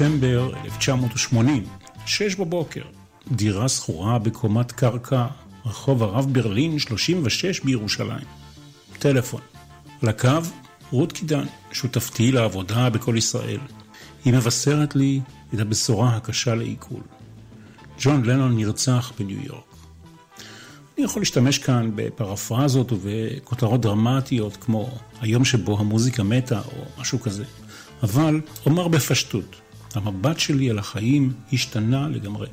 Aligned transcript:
בדצמבר 0.00 0.52
1980, 0.64 1.62
שש 2.06 2.34
בבוקר, 2.34 2.82
דירה 3.32 3.68
שכורה 3.68 4.18
בקומת 4.18 4.72
קרקע, 4.72 5.26
רחוב 5.66 6.02
הרב 6.02 6.26
ברלין 6.32 6.78
36 6.78 7.60
בירושלים. 7.60 8.24
טלפון. 8.98 9.40
לקו, 10.02 10.28
רות 10.90 11.12
קידן, 11.12 11.44
שותפתי 11.72 12.32
לעבודה 12.32 12.90
בכל 12.90 13.14
ישראל. 13.16 13.58
היא 14.24 14.32
מבשרת 14.32 14.96
לי 14.96 15.20
את 15.54 15.60
הבשורה 15.60 16.16
הקשה 16.16 16.54
לעיכול. 16.54 17.02
ג'ון 18.00 18.24
לנון 18.24 18.56
נרצח 18.56 19.12
בניו 19.18 19.42
יורק. 19.44 19.74
אני 20.96 21.04
יכול 21.04 21.22
להשתמש 21.22 21.58
כאן 21.58 21.90
בפרפרזות 21.94 22.92
ובכותרות 22.92 23.80
דרמטיות 23.80 24.56
כמו 24.56 24.90
היום 25.20 25.44
שבו 25.44 25.78
המוזיקה 25.78 26.22
מתה 26.22 26.60
או 26.60 27.00
משהו 27.00 27.20
כזה. 27.20 27.44
אבל 28.02 28.40
אומר 28.66 28.88
בפשטות, 28.88 29.56
המבט 29.94 30.38
שלי 30.38 30.70
על 30.70 30.78
החיים 30.78 31.32
השתנה 31.52 32.08
לגמרי. 32.08 32.46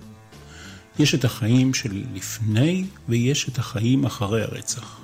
יש 0.99 1.15
את 1.15 1.25
החיים 1.25 1.73
שלי 1.73 2.03
לפני 2.13 2.85
ויש 3.09 3.49
את 3.49 3.57
החיים 3.57 4.05
אחרי 4.05 4.41
הרצח. 4.41 4.97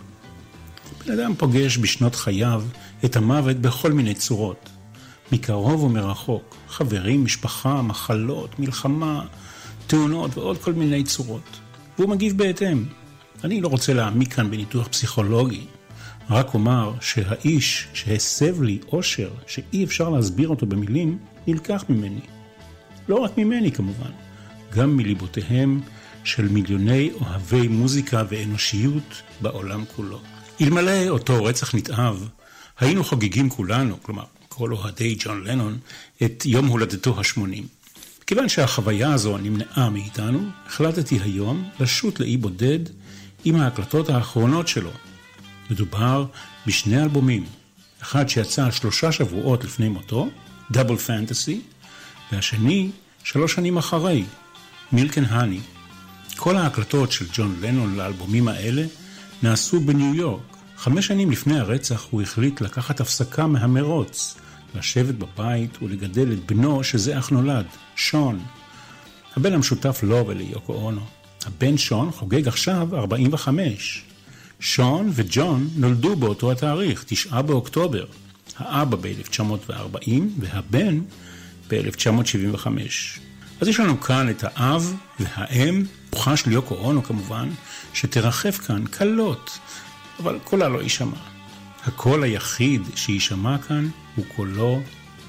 בן 1.05 1.19
אדם 1.19 1.35
פוגש 1.35 1.77
בשנות 1.77 2.15
חייו 2.15 2.63
את 3.05 3.15
המוות 3.15 3.57
בכל 3.57 3.91
מיני 3.91 4.13
צורות, 4.13 4.69
מקרוב 5.31 5.83
ומרחוק, 5.83 6.55
חברים, 6.67 7.25
משפחה, 7.25 7.81
מחלות, 7.81 8.59
מלחמה, 8.59 9.25
תאונות 9.87 10.37
ועוד 10.37 10.57
כל 10.57 10.73
מיני 10.73 11.03
צורות, 11.03 11.59
והוא 11.97 12.09
מגיב 12.09 12.37
בהתאם. 12.37 12.85
אני 13.43 13.61
לא 13.61 13.67
רוצה 13.67 13.93
להעמיק 13.93 14.33
כאן 14.33 14.51
בניתוח 14.51 14.87
פסיכולוגי, 14.87 15.65
רק 16.29 16.53
אומר 16.53 16.93
שהאיש 17.01 17.87
שהסב 17.93 18.61
לי 18.61 18.79
אושר 18.91 19.29
שאי 19.47 19.83
אפשר 19.83 20.09
להסביר 20.09 20.49
אותו 20.49 20.65
במילים, 20.65 21.17
נלקח 21.47 21.85
ממני. 21.89 22.21
לא 23.07 23.15
רק 23.15 23.37
ממני 23.37 23.71
כמובן, 23.71 24.11
גם 24.73 24.97
מליבותיהם 24.97 25.81
של 26.23 26.47
מיליוני 26.47 27.11
אוהבי 27.13 27.67
מוזיקה 27.67 28.23
ואנושיות 28.29 29.21
בעולם 29.41 29.83
כולו. 29.95 30.19
אלמלא 30.61 31.07
אותו 31.09 31.43
רצח 31.43 31.75
נתעב, 31.75 32.29
היינו 32.79 33.03
חוגגים 33.03 33.49
כולנו, 33.49 34.03
כלומר 34.03 34.23
כל 34.47 34.73
אוהדי 34.73 35.15
ג'ון 35.19 35.43
לנון, 35.43 35.77
את 36.23 36.45
יום 36.45 36.67
הולדתו 36.67 37.19
השמונים. 37.19 37.67
כיוון 38.27 38.49
שהחוויה 38.49 39.13
הזו 39.13 39.37
נמנעה 39.37 39.89
מאיתנו, 39.89 40.39
החלטתי 40.65 41.19
היום 41.23 41.69
לשוט 41.79 42.19
לאי 42.19 42.37
בודד 42.37 42.79
עם 43.45 43.55
ההקלטות 43.55 44.09
האחרונות 44.09 44.67
שלו. 44.67 44.91
מדובר 45.69 46.25
בשני 46.67 47.03
אלבומים, 47.03 47.45
אחד 48.01 48.29
שיצא 48.29 48.71
שלושה 48.71 49.11
שבועות 49.11 49.63
לפני 49.63 49.89
מותו, 49.89 50.29
דאבל 50.73 50.97
פנטסי, 50.97 51.61
והשני 52.31 52.89
שלוש 53.23 53.53
שנים 53.53 53.77
אחרי, 53.77 54.23
מילקן 54.91 55.25
האני. 55.25 55.59
כל 56.35 56.57
ההקלטות 56.57 57.11
של 57.11 57.25
ג'ון 57.33 57.55
לנון 57.61 57.95
לאלבומים 57.95 58.47
האלה 58.47 58.85
נעשו 59.43 59.79
בניו 59.79 60.15
יורק. 60.15 60.57
חמש 60.77 61.07
שנים 61.07 61.31
לפני 61.31 61.59
הרצח 61.59 62.07
הוא 62.11 62.21
החליט 62.21 62.61
לקחת 62.61 62.99
הפסקה 62.99 63.47
מהמרוץ, 63.47 64.37
לשבת 64.75 65.15
בבית 65.15 65.81
ולגדל 65.81 66.31
את 66.33 66.45
בנו 66.45 66.83
שזה 66.83 67.19
אך 67.19 67.31
נולד, 67.31 67.65
שון. 67.95 68.39
הבן 69.37 69.53
המשותף 69.53 69.99
לו 70.03 70.27
וליוקו 70.27 70.73
אונו. 70.73 71.05
הבן 71.45 71.77
שון 71.77 72.11
חוגג 72.11 72.47
עכשיו 72.47 72.87
45. 72.93 74.03
שון 74.59 75.09
וג'ון 75.13 75.69
נולדו 75.75 76.15
באותו 76.15 76.51
התאריך, 76.51 77.03
תשעה 77.07 77.41
באוקטובר. 77.41 78.05
האבא 78.57 78.97
ב-1940 79.01 80.11
והבן 80.39 81.01
ב-1975. 81.69 82.67
אז 83.61 83.67
יש 83.67 83.79
לנו 83.79 84.01
כאן 84.01 84.29
את 84.29 84.43
האב 84.43 84.93
והאם, 85.19 85.83
רוחה 86.13 86.37
של 86.37 86.51
יוקו 86.51 86.75
אונו 86.75 87.03
כמובן, 87.03 87.49
שתרחף 87.93 88.57
כאן 88.57 88.85
קלות, 88.85 89.59
אבל 90.19 90.39
קולה 90.43 90.69
לא 90.69 90.81
יישמע. 90.81 91.17
הקול 91.85 92.23
היחיד 92.23 92.81
שיישמע 92.95 93.57
כאן 93.57 93.89
הוא 94.15 94.25
קולו 94.35 94.81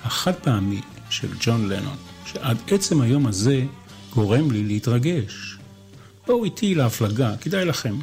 החד 0.04 0.34
פעמי 0.34 0.80
של 1.10 1.28
ג'ון 1.41 1.68
לנון, 1.68 1.96
שעד 2.26 2.56
עצם 2.70 3.00
היום 3.00 3.26
הזה 3.26 3.64
גורם 4.14 4.50
לי 4.50 4.64
להתרגש. 4.64 5.56
בואו 6.26 6.44
איתי 6.44 6.74
להפלגה, 6.74 7.36
כדאי 7.41 7.64
לכם. 7.64 7.98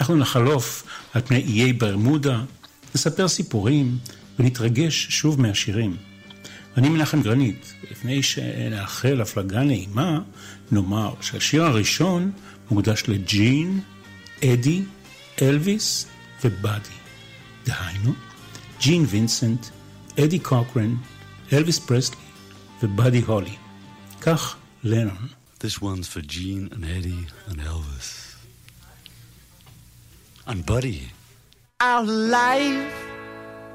אנחנו 0.00 0.16
נחלוף 0.16 0.84
על 1.14 1.22
פני 1.22 1.42
איי 1.42 1.72
ברמודה, 1.72 2.42
נספר 2.94 3.28
סיפורים 3.28 3.98
ונתרגש 4.38 5.06
שוב 5.10 5.40
מהשירים. 5.40 5.96
אני 6.76 6.88
מנחם 6.88 7.22
גרנית, 7.22 7.74
לפני 7.90 8.22
שנאחל 8.22 9.20
הפלגה 9.20 9.62
נעימה, 9.62 10.20
נאמר 10.70 11.14
שהשיר 11.20 11.64
הראשון 11.64 12.32
מוקדש 12.70 13.02
לג'ין, 13.08 13.80
אדי, 14.44 14.82
אלוויס 15.42 16.06
ובאדי. 16.44 16.88
דהיינו, 17.66 18.12
ג'ין 18.80 19.04
וינסנט, 19.08 19.66
אדי 20.24 20.38
קוקרן, 20.38 20.94
אלוויס 21.52 21.78
פרסלי 21.78 22.16
ובאדי 22.82 23.20
הולי. 23.20 23.56
כך 24.20 24.56
לנון. 24.84 25.28
This 25.60 25.80
one's 25.80 26.08
for 26.08 26.20
Gene 26.20 26.68
and 26.74 26.84
Eddie 26.84 27.26
and 27.48 27.58
Elvis. 27.58 28.36
And 30.46 30.66
Buddy. 30.66 31.00
Our 31.80 32.04
life 32.04 33.03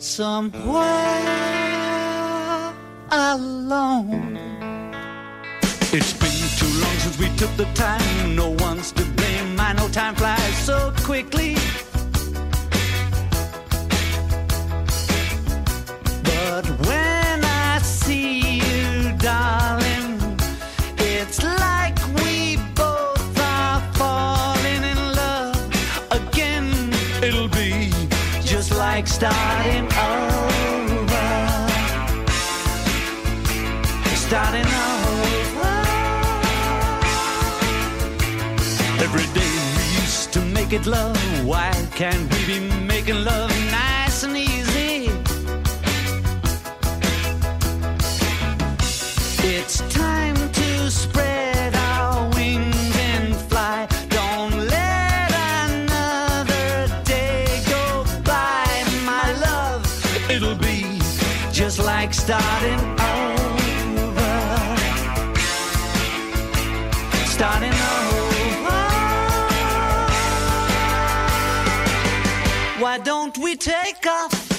somewhere 0.00 0.80
alone. 3.10 4.38
It's 5.92 6.12
been 6.14 6.30
too 6.56 6.80
long 6.80 6.96
since 6.98 7.18
we 7.18 7.28
took 7.36 7.54
the 7.56 7.66
time. 7.74 8.34
No 8.34 8.50
one's 8.50 8.92
to 8.92 9.04
blame. 9.04 9.60
I 9.60 9.74
know 9.74 9.88
time 9.88 10.14
flies 10.14 10.56
so 10.64 10.92
quickly. 11.02 11.54
But 16.24 16.66
when 16.86 17.44
I 17.44 17.80
see 17.82 18.60
you, 18.60 19.12
darling, 19.18 20.18
it's 20.96 21.42
like 21.42 21.98
we 22.16 22.56
both 22.74 23.38
are 23.38 23.80
falling 23.94 24.82
in 24.82 25.12
love 25.14 26.10
again. 26.10 26.70
It'll 27.22 27.48
be 27.48 27.90
just 28.42 28.74
like 28.76 29.06
starting 29.06 29.89
love. 40.78 41.16
Why 41.44 41.72
can't 41.96 42.32
we 42.32 42.46
be 42.46 42.60
making 42.86 43.24
love 43.24 43.49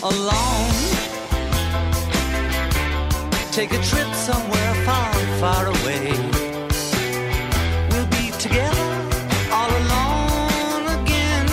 alone. 0.03 0.73
Take 3.51 3.71
a 3.73 3.81
trip 3.83 4.07
somewhere 4.15 4.73
far, 4.85 5.13
far 5.39 5.67
away. 5.67 6.11
We'll 7.91 8.07
be 8.07 8.31
together 8.39 8.89
all 9.51 9.69
alone 9.69 10.85
again, 11.01 11.47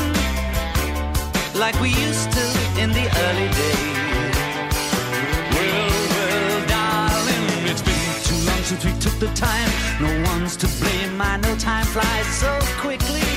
like 1.55 1.79
we 1.81 1.91
used 1.91 2.33
to 2.33 2.45
in 2.81 2.91
the 2.93 3.07
early 3.25 3.49
days. 3.61 4.37
Well, 5.53 5.91
well, 6.15 6.67
darling, 6.69 7.69
it's 7.69 7.83
been 7.83 8.13
too 8.25 8.41
long 8.49 8.63
since 8.63 8.85
we 8.85 8.93
took 8.99 9.19
the 9.19 9.31
time. 9.35 9.71
No 10.01 10.31
one's 10.31 10.57
to 10.57 10.69
blame. 10.81 11.21
I 11.21 11.37
know 11.37 11.55
time 11.57 11.85
flies 11.87 12.27
so 12.27 12.59
quickly. 12.81 13.28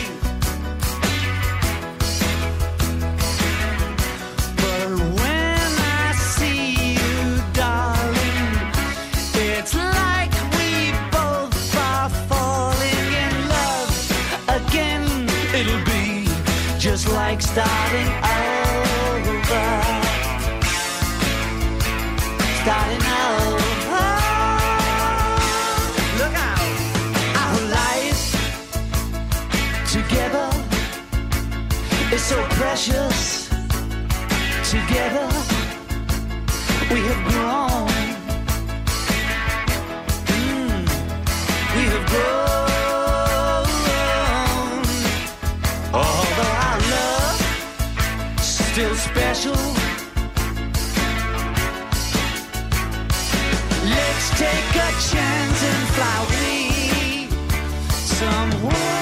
Starting 17.52 18.08
over. 18.40 19.68
Starting 22.62 23.06
over. 23.28 24.08
Look 26.20 26.36
out. 26.50 26.70
Our 27.42 27.58
life 27.80 28.22
together 29.92 30.50
is 32.14 32.24
so 32.24 32.42
precious. 32.52 33.50
Together 34.70 35.28
we 36.90 37.00
have 37.02 37.32
grown. 37.32 37.71
Still 48.82 48.96
special. 48.96 49.52
Let's 53.86 54.30
take 54.40 54.76
a 54.76 54.92
chance 55.10 55.64
and 55.70 55.88
fly 55.94 56.16
away 56.26 57.28
somewhere. 57.92 59.01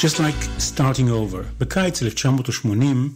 Just 0.00 0.18
like 0.18 0.42
starting 0.58 1.10
over. 1.10 1.44
בקיץ 1.58 2.02
1980 2.02 3.14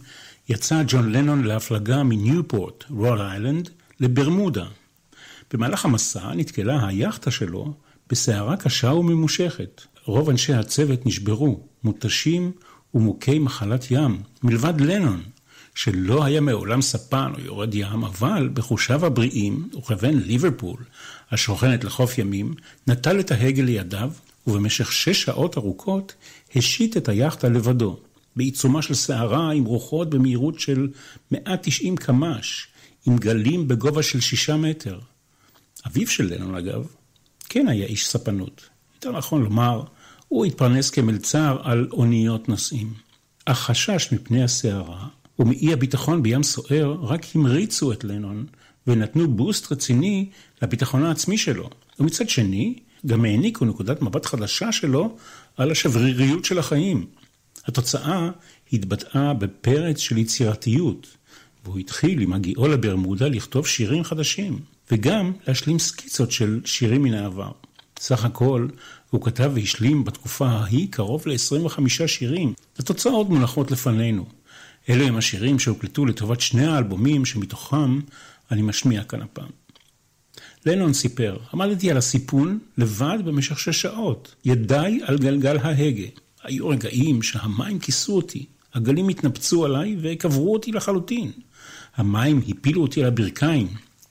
יצא 0.49 0.83
ג'ון 0.87 1.11
לנון 1.11 1.43
להפלגה 1.43 2.03
מניופורט, 2.03 2.83
רול 2.89 3.21
איילנד, 3.21 3.69
לברמודה. 3.99 4.65
במהלך 5.53 5.85
המסע 5.85 6.33
נתקלה 6.33 6.87
היאכטה 6.87 7.31
שלו 7.31 7.73
בסערה 8.09 8.57
קשה 8.57 8.87
וממושכת. 8.87 9.81
רוב 10.03 10.29
אנשי 10.29 10.53
הצוות 10.53 11.05
נשברו, 11.05 11.59
מותשים 11.83 12.51
ומוכי 12.93 13.39
מחלת 13.39 13.85
ים, 13.91 14.21
מלבד 14.43 14.81
לנון, 14.81 15.21
שלא 15.75 16.23
היה 16.23 16.41
מעולם 16.41 16.81
ספן 16.81 17.31
או 17.35 17.39
יורד 17.39 17.75
ים, 17.75 18.03
אבל 18.03 18.49
בחושיו 18.53 19.05
הבריאים, 19.05 19.69
וכבן 19.77 20.17
ליברפול, 20.17 20.83
השוכנת 21.31 21.83
לחוף 21.83 22.17
ימים, 22.17 22.53
נטל 22.87 23.19
את 23.19 23.31
ההגה 23.31 23.63
לידיו, 23.63 24.11
ובמשך 24.47 24.91
שש 24.91 25.23
שעות 25.23 25.57
ארוכות 25.57 26.13
השיט 26.55 26.97
את 26.97 27.09
היאכטה 27.09 27.49
לבדו, 27.49 27.97
בעיצומה 28.35 28.81
של 28.81 28.93
סערה 28.93 29.51
עם 29.51 29.65
רוחות 29.65 30.09
במהירות 30.09 30.59
של 30.59 30.87
190 31.31 31.95
קמ"ש, 31.95 32.67
עם 33.05 33.17
גלים 33.17 33.67
בגובה 33.67 34.03
של 34.03 34.19
שישה 34.19 34.57
מטר. 34.57 34.99
אביו 35.87 36.07
של 36.07 36.33
לנון, 36.33 36.55
אגב, 36.55 36.87
כן 37.49 37.67
היה 37.67 37.85
איש 37.85 38.07
ספנות. 38.07 38.69
יותר 38.95 39.11
נכון 39.11 39.43
לומר, 39.43 39.83
הוא 40.27 40.45
התפרנס 40.45 40.89
כמלצר 40.89 41.57
על 41.63 41.87
אוניות 41.91 42.49
נוסעים. 42.49 42.93
החשש 43.47 44.09
מפני 44.11 44.43
הסערה 44.43 45.07
ומאי 45.39 45.73
הביטחון 45.73 46.23
בים 46.23 46.43
סוער 46.43 46.97
רק 47.01 47.25
המריצו 47.35 47.91
את 47.91 48.03
לנון 48.03 48.45
ונתנו 48.87 49.27
בוסט 49.27 49.71
רציני 49.71 50.29
לביטחון 50.61 51.05
העצמי 51.05 51.37
שלו. 51.37 51.69
ומצד 51.99 52.29
שני, 52.29 52.75
גם 53.05 53.25
העניקו 53.25 53.65
נקודת 53.65 54.01
מבט 54.01 54.25
חדשה 54.25 54.71
שלו 54.71 55.17
על 55.57 55.71
השבריריות 55.71 56.45
של 56.45 56.59
החיים. 56.59 57.05
התוצאה 57.65 58.29
התבטאה 58.73 59.33
בפרץ 59.33 59.97
של 59.97 60.17
יצירתיות, 60.17 61.07
והוא 61.65 61.79
התחיל 61.79 62.21
עם 62.21 62.33
הגיעו 62.33 62.67
לברמודה 62.67 63.27
לכתוב 63.27 63.67
שירים 63.67 64.03
חדשים, 64.03 64.59
וגם 64.91 65.31
להשלים 65.47 65.79
סקיצות 65.79 66.31
של 66.31 66.61
שירים 66.65 67.03
מן 67.03 67.13
העבר. 67.13 67.51
סך 67.99 68.25
הכל, 68.25 68.67
הוא 69.09 69.21
כתב 69.21 69.51
והשלים 69.55 70.03
בתקופה 70.03 70.47
ההיא 70.47 70.87
קרוב 70.91 71.23
ל-25 71.25 72.07
שירים. 72.07 72.53
התוצאות 72.79 73.29
מונחות 73.29 73.71
לפנינו. 73.71 74.25
אלו 74.89 75.05
הם 75.05 75.17
השירים 75.17 75.59
שהוקלטו 75.59 76.05
לטובת 76.05 76.41
שני 76.41 76.65
האלבומים 76.65 77.25
שמתוכם 77.25 77.99
אני 78.51 78.61
משמיע 78.61 79.03
כאן 79.03 79.21
הפעם. 79.21 79.64
לנון 80.65 80.93
סיפר, 80.93 81.37
עמדתי 81.53 81.91
על 81.91 81.97
הסיפון 81.97 82.59
לבד 82.77 83.17
במשך 83.25 83.59
שש 83.59 83.81
שעות, 83.81 84.35
ידיי 84.45 84.99
על 85.05 85.17
גלגל 85.17 85.57
ההגה. 85.57 86.07
היו 86.43 86.67
רגעים 86.67 87.21
שהמים 87.21 87.79
כיסו 87.79 88.15
אותי, 88.15 88.45
הגלים 88.73 89.09
התנפצו 89.09 89.65
עליי 89.65 89.95
וקברו 90.01 90.53
אותי 90.53 90.71
לחלוטין. 90.71 91.31
המים 91.97 92.41
הפילו 92.47 92.81
אותי 92.81 93.01
על 93.01 93.07
הברכיים. 93.07 93.67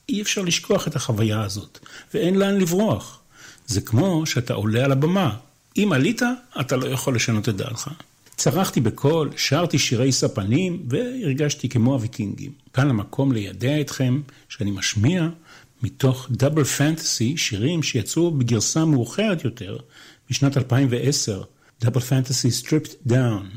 אי 0.09 0.23
אפשר 0.23 0.43
לשכוח 0.43 0.89
את 0.89 0.97
החוויה 0.97 1.43
הזאת, 1.43 1.79
ואין 2.15 2.35
לאן 2.35 2.59
לברוח. 2.59 3.21
זה 3.67 3.81
כמו 3.81 4.27
שאתה 4.27 4.55
עולה 4.55 4.85
על 4.85 4.93
הבמה. 4.93 5.37
אם 5.77 5.93
עלית, 5.93 6.23
אתה 6.61 6.77
לא 6.77 6.87
יכול 6.87 7.15
לשנות 7.15 7.49
את 7.49 7.57
דעתך. 7.57 7.91
צרחתי 8.37 8.81
בקול, 8.81 9.31
שרתי 9.37 9.79
שירי 9.79 10.13
ספנים, 10.13 10.83
והרגשתי 10.89 11.69
כמו 11.69 11.93
הוויקינגים. 11.93 12.53
כאן 12.73 12.91
המקום 12.91 13.33
לידע 13.33 13.81
אתכם 13.81 14.21
שאני 14.49 14.71
משמיע 14.71 15.29
מתוך 15.85 16.29
Double 16.31 16.65
Fantasy 16.65 17.37
שירים 17.37 17.83
שיצאו 17.83 18.31
בגרסה 18.31 18.85
מאוחרת 18.85 19.45
יותר, 19.45 19.77
בשנת 20.31 20.57
2010, 20.57 21.43
Double 21.81 22.01
Fantasy 22.01 22.51
Stripped 22.51 22.95
Down. 23.07 23.51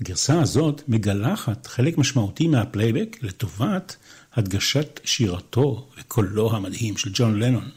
הגרסה 0.00 0.40
הזאת 0.40 0.82
מגלחת 0.88 1.66
חלק 1.66 1.98
משמעותי 1.98 2.48
מהפלייבק 2.48 3.16
לטובת 3.22 3.96
הדגשת 4.34 5.00
שירתו 5.04 5.88
וקולו 6.00 6.56
המדהים 6.56 6.96
של 6.96 7.10
ג'ון 7.12 7.38
לנון. 7.40 7.68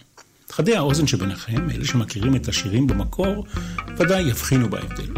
חדי 0.49 0.75
האוזן 0.75 1.07
שביניכם, 1.07 1.69
אלה 1.69 1.85
שמכירים 1.85 2.35
את 2.35 2.47
השירים 2.47 2.87
במקור, 2.87 3.45
ודאי 3.97 4.29
יבחינו 4.29 4.69
בהבדל. 4.69 5.13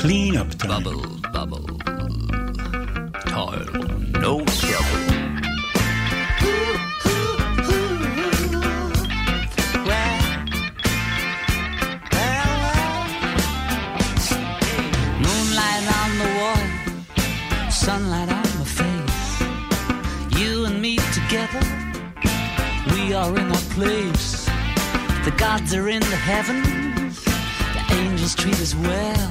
Clean 0.00 0.36
up 0.36 0.50
time. 0.62 0.70
Bubble, 0.70 1.04
bubble. 1.34 1.68
Toil, 3.32 3.72
no 4.22 4.47
sunlight 17.88 18.30
on 18.30 18.48
my 18.58 18.66
face. 18.82 20.38
You 20.38 20.66
and 20.66 20.78
me 20.82 20.96
together, 21.18 21.64
we 22.92 23.14
are 23.14 23.34
in 23.34 23.50
our 23.50 23.66
place. 23.76 24.44
The 25.24 25.32
gods 25.38 25.72
are 25.72 25.88
in 25.88 26.00
the 26.00 26.20
heavens, 26.30 27.24
the 27.24 27.94
angels 27.94 28.34
treat 28.34 28.60
us 28.60 28.74
well. 28.74 29.30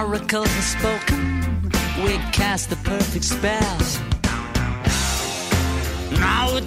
Oracles 0.00 0.48
have 0.48 0.70
spoken, 0.78 1.70
we 2.02 2.16
cast 2.32 2.70
the 2.70 2.76
perfect 2.76 3.26
spell. 3.26 3.78
Now 6.12 6.56
it 6.56 6.64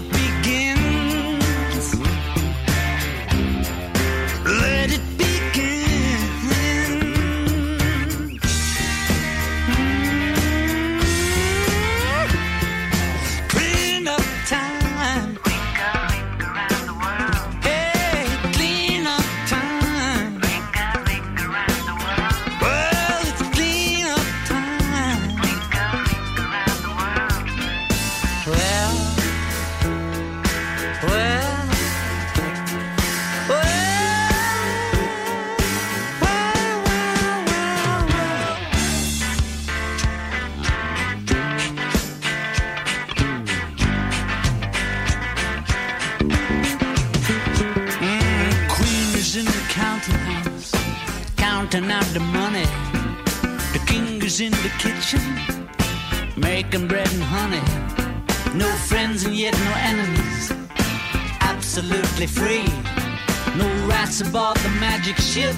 ship 65.32 65.56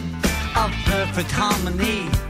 of 0.55 0.71
perfect 0.85 1.31
harmony. 1.31 2.22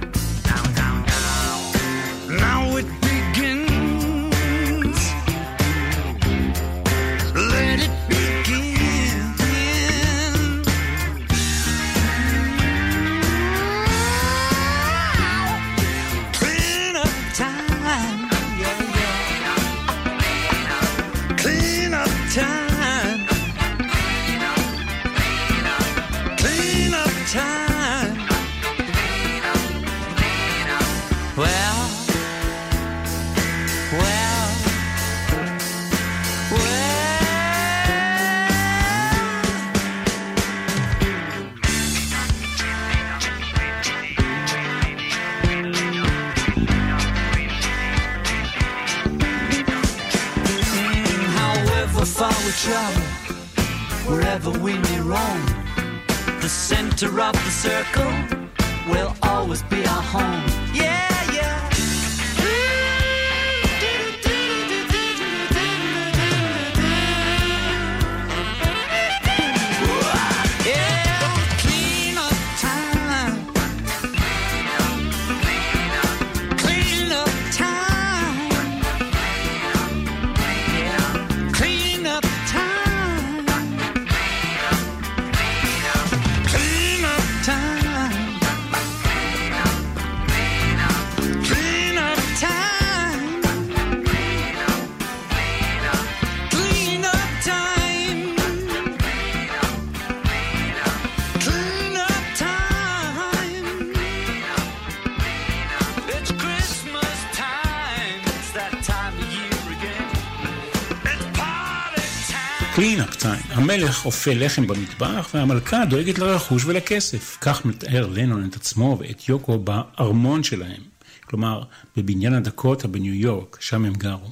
אופה 114.05 114.33
לחם 114.33 114.67
במטבח 114.67 115.29
והמלכה 115.33 115.85
דואגת 115.85 116.19
לרכוש 116.19 116.65
ולכסף. 116.65 117.37
כך 117.41 117.65
מתאר 117.65 118.07
לנון 118.07 118.47
את 118.49 118.55
עצמו 118.55 118.97
ואת 118.99 119.29
יוקו 119.29 119.59
בארמון 119.59 120.43
שלהם. 120.43 120.81
כלומר, 121.25 121.63
בבניין 121.97 122.33
הדקוטה 122.33 122.87
בניו 122.87 123.13
יורק, 123.13 123.57
שם 123.61 123.85
הם 123.85 123.93
גרו. 123.93 124.31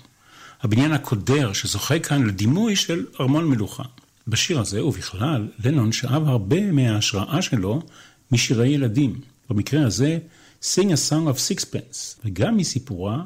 הבניין 0.61 0.93
הקודר 0.93 1.53
שזוכה 1.53 1.99
כאן 1.99 2.23
לדימוי 2.23 2.75
של 2.75 3.05
ארמון 3.19 3.45
מלוכה. 3.45 3.83
בשיר 4.27 4.59
הזה, 4.59 4.85
ובכלל, 4.85 5.47
לנון 5.65 5.91
שאב 5.91 6.27
הרבה 6.27 6.71
מההשראה 6.71 7.41
שלו 7.41 7.81
משירי 8.31 8.67
ילדים. 8.67 9.21
במקרה 9.49 9.85
הזה, 9.85 10.17
Sing 10.61 10.87
a 10.87 11.09
Song 11.09 11.27
of 11.27 11.37
Sixpence, 11.37 12.19
וגם 12.25 12.57
מסיפורה 12.57 13.23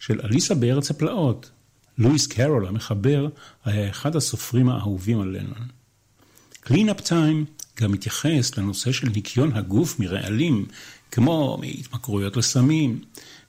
של 0.00 0.20
אליסה 0.24 0.54
בארץ 0.54 0.90
הפלאות. 0.90 1.50
לואיס 1.98 2.26
קרול 2.26 2.66
המחבר 2.66 3.28
היה 3.64 3.90
אחד 3.90 4.16
הסופרים 4.16 4.68
האהובים 4.68 5.20
על 5.20 5.28
לנון. 5.28 5.77
Cleanup 6.68 7.00
Time 7.00 7.44
גם 7.80 7.92
מתייחס 7.92 8.58
לנושא 8.58 8.92
של 8.92 9.08
ניקיון 9.08 9.52
הגוף 9.52 10.00
מרעלים, 10.00 10.66
כמו 11.10 11.58
מהתמכרויות 11.60 12.36
לסמים, 12.36 13.00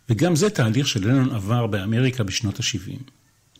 וגם 0.09 0.35
זה 0.35 0.49
תהליך 0.49 0.87
שלנון 0.87 1.35
עבר 1.35 1.67
באמריקה 1.67 2.23
בשנות 2.23 2.59
ה-70. 2.59 3.11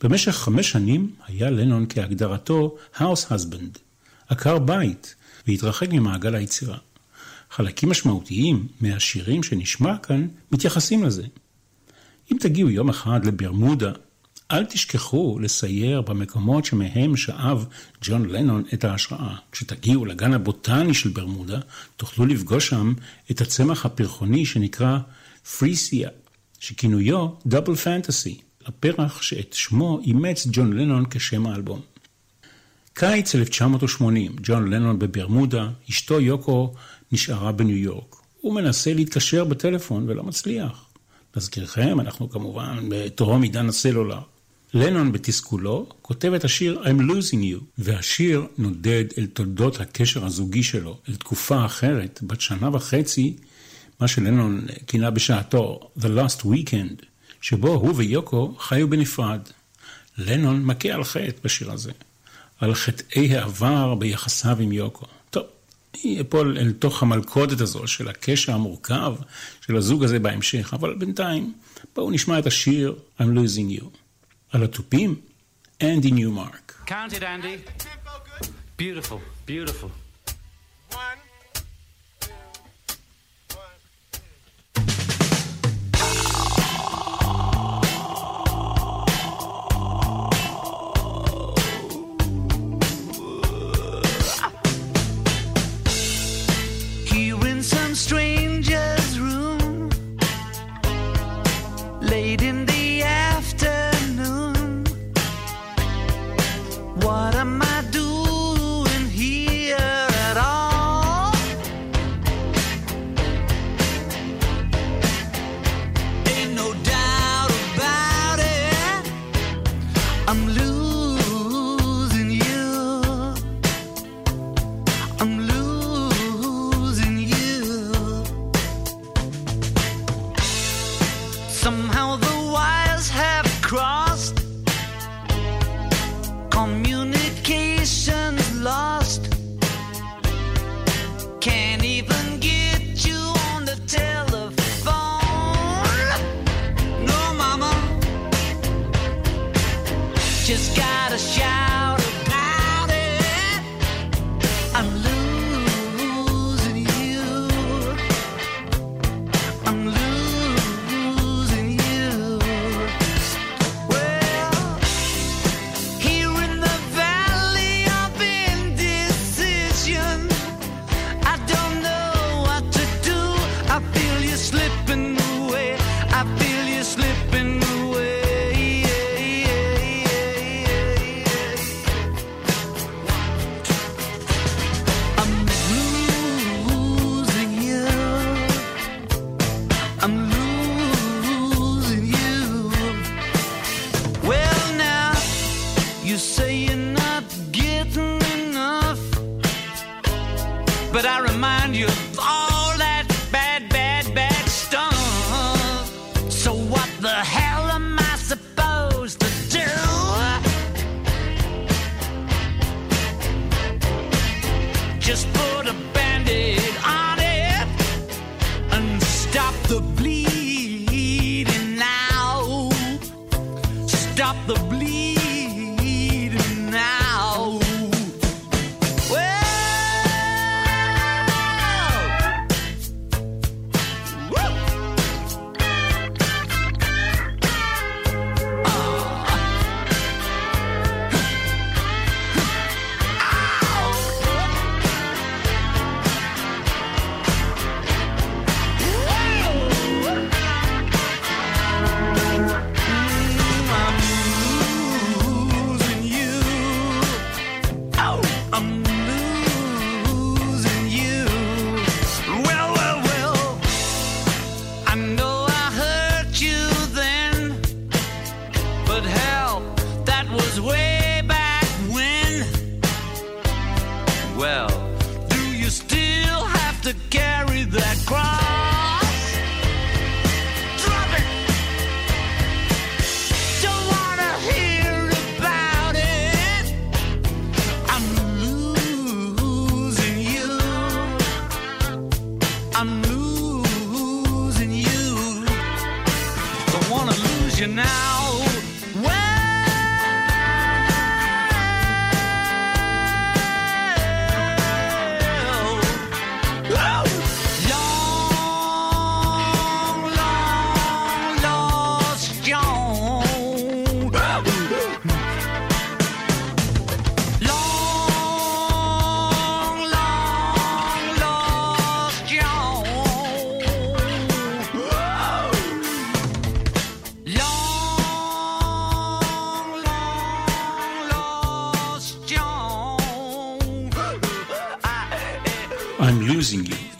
במשך 0.03 0.31
חמש 0.31 0.71
שנים 0.71 1.11
היה 1.27 1.49
לנון 1.49 1.85
כהגדרתו 1.89 2.75
House 2.95 3.31
Husband, 3.31 3.79
עקר 4.27 4.59
בית, 4.59 5.15
והתרחק 5.47 5.87
ממעגל 5.91 6.35
היצירה. 6.35 6.77
חלקים 7.51 7.89
משמעותיים 7.89 8.67
מהשירים 8.81 9.43
שנשמע 9.43 9.97
כאן 9.97 10.27
מתייחסים 10.51 11.03
לזה. 11.03 11.23
אם 12.31 12.37
תגיעו 12.39 12.69
יום 12.69 12.89
אחד 12.89 13.25
לברמודה, 13.25 13.91
אל 14.51 14.65
תשכחו 14.65 15.39
לסייר 15.41 16.01
במקומות 16.01 16.65
שמהם 16.65 17.17
שאב 17.17 17.65
ג'ון 18.01 18.25
לנון 18.25 18.63
את 18.73 18.83
ההשראה. 18.83 19.35
כשתגיעו 19.51 20.05
לגן 20.05 20.33
הבוטני 20.33 20.93
של 20.93 21.09
ברמודה, 21.09 21.59
תוכלו 21.97 22.25
לפגוש 22.25 22.67
שם 22.67 22.93
את 23.31 23.41
הצמח 23.41 23.85
הפרחוני 23.85 24.45
שנקרא 24.45 24.97
פריסיה, 25.57 26.09
שכינויו 26.59 27.27
דאבל 27.45 27.75
פנטסי, 27.75 28.37
הפרח 28.65 29.21
שאת 29.21 29.53
שמו 29.53 29.99
אימץ 30.03 30.47
ג'ון 30.51 30.73
לנון 30.73 31.05
כשם 31.09 31.47
האלבום. 31.47 31.81
קיץ 32.93 33.35
1980, 33.35 34.35
ג'ון 34.43 34.73
לנון 34.73 34.99
בברמודה, 34.99 35.69
אשתו 35.89 36.19
יוקו 36.19 36.73
נשארה 37.11 37.51
בניו 37.51 37.77
יורק. 37.77 38.15
הוא 38.41 38.55
מנסה 38.55 38.93
להתקשר 38.93 39.43
בטלפון 39.43 40.09
ולא 40.09 40.23
מצליח. 40.23 40.85
להזכירכם, 41.35 41.99
אנחנו 41.99 42.29
כמובן 42.29 42.85
בטרום 42.89 43.41
עידן 43.41 43.69
הסלולר. 43.69 44.19
לנון 44.73 45.11
בתסכולו 45.11 45.89
כותב 46.01 46.33
את 46.33 46.43
השיר 46.43 46.81
I'm 46.83 47.01
losing 47.11 47.35
you, 47.35 47.63
והשיר 47.77 48.45
נודד 48.57 49.05
אל 49.17 49.25
תולדות 49.25 49.79
הקשר 49.79 50.25
הזוגי 50.25 50.63
שלו, 50.63 50.97
אל 51.09 51.15
תקופה 51.15 51.65
אחרת, 51.65 52.19
בת 52.23 52.41
שנה 52.41 52.75
וחצי, 52.75 53.35
מה 53.99 54.07
שלנון 54.07 54.65
כינה 54.87 55.09
בשעתו 55.09 55.79
The 55.99 56.03
Last 56.03 56.45
Weekend, 56.45 57.05
שבו 57.41 57.73
הוא 57.73 57.93
ויוקו 57.95 58.55
חיו 58.59 58.89
בנפרד. 58.89 59.39
לנון 60.17 60.65
מכה 60.65 60.89
על 60.89 61.03
חטא 61.03 61.37
בשיר 61.43 61.71
הזה, 61.71 61.91
על 62.59 62.75
חטאי 62.75 63.35
העבר 63.35 63.95
ביחסיו 63.95 64.57
עם 64.59 64.71
יוקו. 64.71 65.05
טוב, 65.29 65.43
אפול 66.21 66.57
אל 66.57 66.71
תוך 66.71 67.03
המלכודת 67.03 67.61
הזו 67.61 67.87
של 67.87 68.07
הקשר 68.07 68.53
המורכב 68.53 69.15
של 69.61 69.75
הזוג 69.75 70.03
הזה 70.03 70.19
בהמשך, 70.19 70.73
אבל 70.73 70.95
בינתיים 70.95 71.53
בואו 71.95 72.11
נשמע 72.11 72.39
את 72.39 72.45
השיר 72.45 72.95
I'm 73.19 73.23
losing 73.23 73.81
you. 73.81 73.85
על 74.52 74.64
התופים, 74.64 75.20
אנדי 75.82 76.10
ניומרק. 76.10 76.84
Count 76.86 77.12
it, 77.12 77.22
Andy. 77.22 77.84
Beautiful, 78.78 79.20
beautiful. 79.46 79.90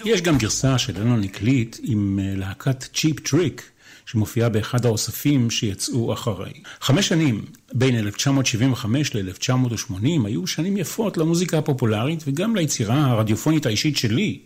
יש 0.10 0.22
גם 0.22 0.38
גרסה 0.38 0.78
שלנון 0.78 1.24
הקליט 1.24 1.78
עם 1.84 2.20
אה, 2.22 2.36
להקת 2.36 2.84
Cheap 2.94 3.20
Trick, 3.20 3.70
שמופיעה 4.06 4.50
באחד 4.50 4.86
האוספים 4.86 5.50
שיצאו 5.50 6.14
אחרי. 6.14 6.52
חמש 6.82 7.08
שנים, 7.08 7.46
בין 7.74 7.96
1975 7.96 9.16
ל-1980, 9.16 10.26
היו 10.26 10.48
שנים 10.48 10.78
יפות 10.78 11.18
למוזיקה 11.18 11.58
הפופולרית 11.58 12.24
וגם 12.28 12.56
ליצירה 12.56 13.06
הרדיופונית 13.06 13.66
האישית 13.66 13.98
שלי. 13.98 14.40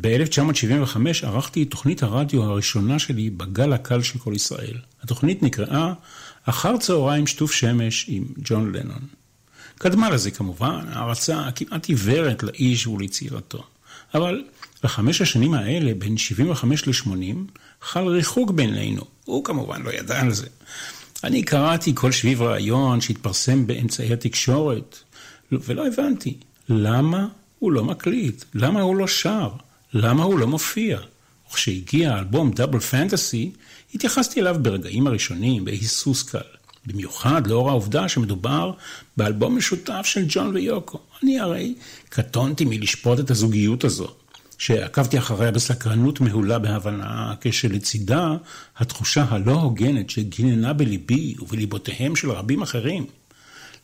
ב-1975 0.00 0.96
ערכתי 1.22 1.62
את 1.62 1.70
תוכנית 1.70 2.02
הרדיו 2.02 2.42
הראשונה 2.42 2.98
שלי 2.98 3.30
בגל 3.30 3.72
הקל 3.72 4.02
של 4.02 4.18
כל 4.18 4.32
ישראל. 4.34 4.76
התוכנית 5.02 5.42
נקראה 5.42 5.92
אחר 6.44 6.76
צהריים 6.76 7.26
שטוף 7.26 7.52
שמש 7.52 8.04
עם 8.08 8.24
ג'ון 8.44 8.72
לנון. 8.72 9.02
קדמה 9.78 10.10
לזה 10.10 10.30
כמובן 10.30 10.84
הערצה 10.88 11.48
כמעט 11.54 11.88
עיוורת 11.88 12.42
לאיש 12.42 12.86
וליצירתו. 12.86 13.64
אבל 14.14 14.44
בחמש 14.82 15.20
השנים 15.20 15.54
האלה, 15.54 15.94
בין 15.94 16.16
75 16.16 16.86
ל-80, 16.88 17.36
חל 17.82 18.06
ריחוק 18.06 18.50
בינינו. 18.50 19.02
הוא 19.24 19.44
כמובן 19.44 19.82
לא 19.82 19.90
ידע 19.90 20.20
על 20.20 20.32
זה. 20.32 20.46
אני 21.24 21.42
קראתי 21.42 21.92
כל 21.94 22.12
שביב 22.12 22.42
רעיון 22.42 23.00
שהתפרסם 23.00 23.66
באמצעי 23.66 24.12
התקשורת, 24.12 24.98
ולא 25.52 25.86
הבנתי, 25.86 26.36
למה 26.68 27.26
הוא 27.58 27.72
לא 27.72 27.84
מקליט? 27.84 28.44
למה 28.54 28.80
הוא 28.80 28.96
לא 28.96 29.06
שר? 29.06 29.48
למה 29.92 30.24
הוא 30.24 30.38
לא 30.38 30.46
מופיע? 30.46 30.98
וכשהגיע 31.50 32.14
האלבום 32.14 32.50
דאבל 32.50 32.80
פנטסי, 32.80 33.52
התייחסתי 33.94 34.40
אליו 34.40 34.56
ברגעים 34.62 35.06
הראשונים 35.06 35.64
בהיסוס 35.64 36.22
קל. 36.22 36.38
במיוחד 36.86 37.46
לאור 37.46 37.70
העובדה 37.70 38.08
שמדובר 38.08 38.72
באלבום 39.16 39.56
משותף 39.56 40.02
של 40.04 40.24
ג'ון 40.28 40.54
ויוקו. 40.54 40.98
אני 41.22 41.40
הרי 41.40 41.74
קטונתי 42.08 42.64
מלשפוט 42.64 43.20
את 43.20 43.30
הזוגיות 43.30 43.84
הזו, 43.84 44.08
שעקבתי 44.58 45.18
אחריה 45.18 45.50
בסקרנות 45.50 46.20
מהולה 46.20 46.58
בהבנה, 46.58 47.34
כשלצידה 47.40 48.36
התחושה 48.76 49.24
הלא 49.28 49.52
הוגנת 49.52 50.10
שגיננה 50.10 50.72
בליבי 50.72 51.34
ובליבותיהם 51.38 52.16
של 52.16 52.30
רבים 52.30 52.62
אחרים. 52.62 53.06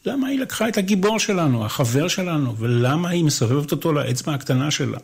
למה 0.07 0.29
היא 0.29 0.41
לקחה 0.41 0.69
את 0.69 0.79
הגיבור 0.79 1.19
שלנו, 1.19 1.65
החבר 1.65 2.09
שלנו, 2.09 2.57
ולמה 2.59 3.09
היא 3.09 3.25
מסובבת 3.25 3.73
אותו 3.73 3.93
לאצבע 3.93 4.35
הקטנה 4.35 4.71
שלה, 4.71 4.99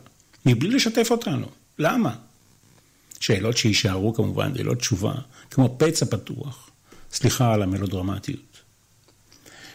מבלי 0.47 0.71
לשתף 0.71 1.09
אותנו? 1.11 1.47
למה? 1.79 2.15
שאלות 3.21 3.57
שיישארו 3.57 4.15
כמובן 4.15 4.53
ללא 4.55 4.75
תשובה, 4.75 5.15
כמו 5.51 5.77
פצע 5.79 6.07
פתוח. 6.07 6.67
סליחה 7.12 7.55
על 7.55 7.62
המלודרמטיות. 7.62 8.59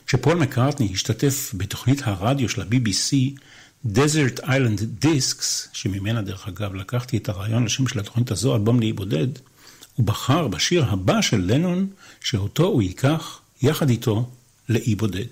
כשפול 0.07 0.37
מקארטני 0.37 0.89
השתתף 0.93 1.51
בתוכנית 1.57 2.01
הרדיו 2.03 2.49
של 2.49 2.61
ה-BBC, 2.61 3.39
Desert 3.85 4.39
Island 4.43 5.05
Discs, 5.05 5.69
שממנה 5.73 6.21
דרך 6.21 6.47
אגב 6.47 6.75
לקחתי 6.75 7.17
את 7.17 7.29
הרעיון 7.29 7.65
לשם 7.65 7.87
של 7.87 7.99
התוכנית 7.99 8.31
הזו, 8.31 8.55
אלבום 8.55 8.79
לאי 8.79 8.93
בודד, 8.93 9.27
הוא 9.95 10.05
בחר 10.05 10.47
בשיר 10.47 10.85
הבא 10.85 11.21
של 11.21 11.41
לנון, 11.53 11.87
שאותו 12.21 12.63
הוא 12.63 12.81
ייקח 12.81 13.41
יחד 13.61 13.89
איתו 13.89 14.29
לאי 14.69 14.95
בודד. 14.95 15.27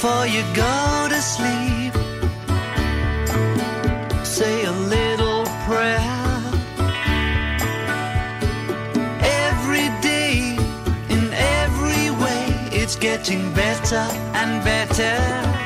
Before 0.00 0.26
you 0.26 0.42
go 0.54 1.08
to 1.10 1.20
sleep. 1.20 1.92
Say 4.24 4.64
a 4.64 4.72
little 4.72 5.44
prayer. 5.66 6.00
Every 9.44 9.88
day, 10.00 10.56
in 11.10 11.34
every 11.34 12.08
way, 12.22 12.46
it's 12.72 12.96
getting 12.96 13.52
better 13.52 14.06
and 14.40 14.64
better. 14.64 15.59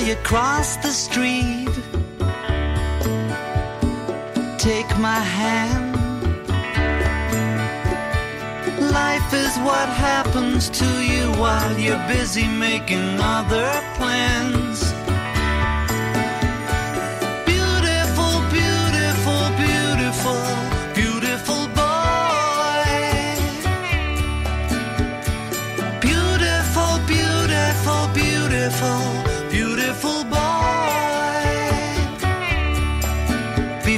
You 0.00 0.16
cross 0.16 0.76
the 0.76 0.90
street, 0.90 1.68
take 4.58 4.90
my 4.98 5.20
hand. 5.38 5.96
Life 8.92 9.32
is 9.32 9.56
what 9.58 9.88
happens 9.88 10.70
to 10.70 10.88
you 11.02 11.32
while 11.40 11.78
you're 11.78 12.06
busy 12.06 12.46
making 12.46 13.18
other 13.20 13.70
plans. 13.96 14.57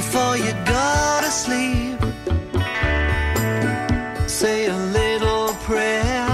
Before 0.01 0.35
you 0.35 0.51
go 0.65 1.19
to 1.21 1.29
sleep, 1.29 1.99
say 4.27 4.65
a 4.65 4.75
little 4.99 5.53
prayer. 5.67 6.25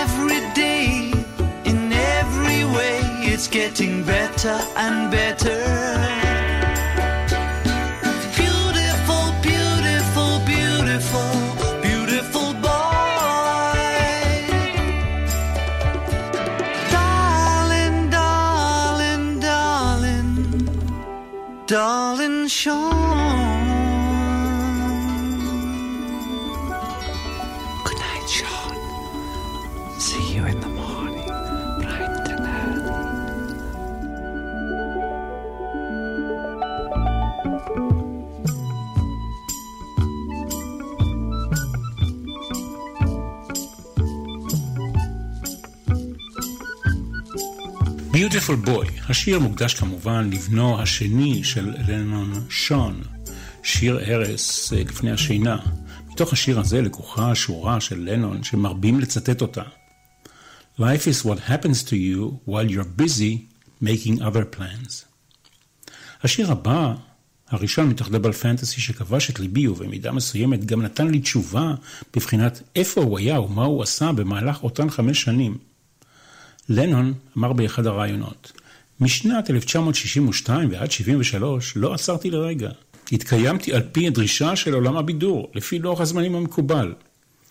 Every 0.00 0.40
day, 0.64 1.12
in 1.64 1.92
every 1.92 2.64
way, 2.76 2.98
it's 3.32 3.46
getting 3.46 4.02
better 4.02 4.58
and 4.76 5.12
better. 5.12 5.67
Beautiful 48.48 48.68
Boy, 48.68 49.10
השיר 49.10 49.38
מוקדש 49.38 49.74
כמובן 49.74 50.30
לבנו 50.32 50.80
השני 50.80 51.44
של 51.44 51.74
לנון 51.88 52.32
שון, 52.50 53.02
שיר 53.62 54.00
אה, 54.00 54.34
לפני 54.72 55.10
השינה. 55.10 55.58
מתוך 56.12 56.32
השיר 56.32 56.60
הזה 56.60 56.82
לקוחה 56.82 57.34
שורה 57.34 57.80
של 57.80 58.10
לנון 58.10 58.42
שמרבים 58.42 59.00
לצטט 59.00 59.42
אותה. 59.42 59.62
Life 60.78 60.82
is 60.82 61.24
what 61.24 61.38
happens 61.48 61.88
to 61.88 61.92
you 61.92 62.48
while 62.48 62.70
you're 62.70 63.00
busy 63.02 63.36
making 63.82 64.20
other 64.20 64.56
plans. 64.56 65.04
השיר 66.22 66.52
הבא, 66.52 66.94
הראשון 67.48 67.88
מתוך 67.88 68.10
דאבל 68.10 68.32
פנטסי 68.32 68.80
שכבש 68.80 69.30
את 69.30 69.40
ליבי 69.40 69.68
ובמידה 69.68 70.12
מסוימת 70.12 70.64
גם 70.64 70.82
נתן 70.82 71.08
לי 71.08 71.20
תשובה 71.20 71.74
בבחינת 72.16 72.62
איפה 72.76 73.00
הוא 73.00 73.18
היה 73.18 73.40
ומה 73.40 73.64
הוא 73.64 73.82
עשה 73.82 74.12
במהלך 74.12 74.62
אותן 74.62 74.90
חמש 74.90 75.22
שנים. 75.22 75.67
לנון 76.68 77.14
אמר 77.38 77.52
באחד 77.52 77.86
הראיונות, 77.86 78.52
משנת 79.00 79.50
1962 79.50 80.70
ועד 80.72 80.90
73 80.90 81.76
לא 81.76 81.94
עצרתי 81.94 82.30
לרגע. 82.30 82.70
התקיימתי 83.12 83.72
על 83.72 83.82
פי 83.92 84.06
הדרישה 84.06 84.56
של 84.56 84.74
עולם 84.74 84.96
הבידור, 84.96 85.50
לפי 85.54 85.78
לוח 85.78 86.00
הזמנים 86.00 86.34
המקובל. 86.34 86.94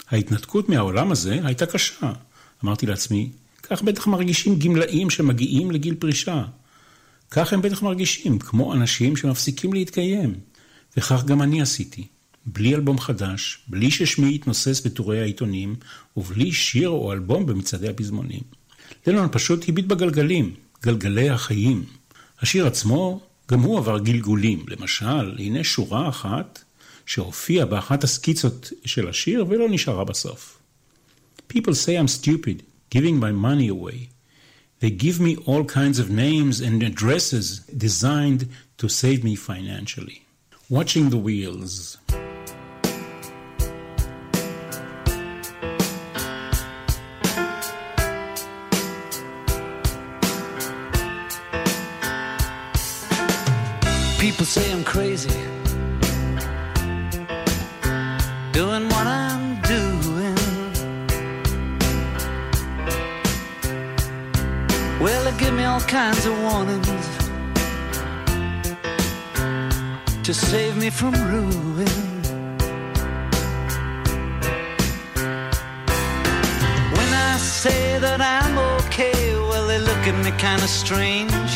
ההתנתקות 0.09 0.69
מהעולם 0.69 1.11
הזה 1.11 1.39
הייתה 1.43 1.65
קשה. 1.65 2.11
אמרתי 2.63 2.85
לעצמי, 2.85 3.29
כך 3.63 3.81
בטח 3.81 4.07
מרגישים 4.07 4.59
גמלאים 4.59 5.09
שמגיעים 5.09 5.71
לגיל 5.71 5.95
פרישה. 5.95 6.43
כך 7.31 7.53
הם 7.53 7.61
בטח 7.61 7.81
מרגישים, 7.81 8.39
כמו 8.39 8.73
אנשים 8.73 9.15
שמפסיקים 9.15 9.73
להתקיים. 9.73 10.33
וכך 10.97 11.25
גם 11.25 11.41
אני 11.41 11.61
עשיתי. 11.61 12.07
בלי 12.45 12.75
אלבום 12.75 12.99
חדש, 12.99 13.59
בלי 13.67 13.91
ששמי 13.91 14.35
יתנוסס 14.35 14.81
בטורי 14.85 15.21
העיתונים, 15.21 15.75
ובלי 16.17 16.51
שיר 16.51 16.89
או 16.89 17.13
אלבום 17.13 17.45
במצעדי 17.45 17.89
הפזמונים. 17.89 18.56
לנון 19.06 19.28
פשוט 19.32 19.68
הביט 19.68 19.84
בגלגלים, 19.84 20.54
גלגלי 20.82 21.30
החיים. 21.30 21.84
השיר 22.40 22.66
עצמו, 22.66 23.20
גם 23.50 23.60
הוא 23.60 23.78
עבר 23.78 23.98
גלגולים. 23.98 24.64
למשל, 24.68 25.36
הנה 25.38 25.64
שורה 25.64 26.08
אחת 26.08 26.64
שהופיעה 27.06 27.66
באחת 27.66 28.04
הסקיצות 28.04 28.72
של 28.84 29.08
השיר 29.08 29.44
ולא 29.48 29.68
נשארה 29.70 30.04
בסוף. 30.04 30.58
People 31.52 31.74
say 31.74 31.96
I'm 31.98 32.08
stupid, 32.08 32.62
giving 32.94 33.20
my 33.20 33.32
money 33.32 33.68
away. 33.68 34.08
They 34.80 34.90
give 34.90 35.20
me 35.20 35.36
all 35.46 35.64
kinds 35.64 35.98
of 35.98 36.10
names 36.10 36.60
and 36.60 36.82
addresses 36.82 37.60
designed 37.86 38.48
to 38.78 38.88
save 38.88 39.22
me 39.22 39.34
financially. 39.36 40.22
Watching 40.70 41.10
the 41.10 41.22
wheels. 41.26 41.98
Save 70.37 70.77
me 70.77 70.89
from 70.89 71.13
ruin. 71.13 71.87
When 76.95 77.11
I 77.29 77.37
say 77.37 77.97
that 77.99 78.21
I'm 78.21 78.57
okay, 78.77 79.35
well, 79.49 79.65
they 79.67 79.79
look 79.79 80.03
at 80.11 80.17
me 80.23 80.31
kind 80.37 80.61
of 80.61 80.69
strange. 80.69 81.53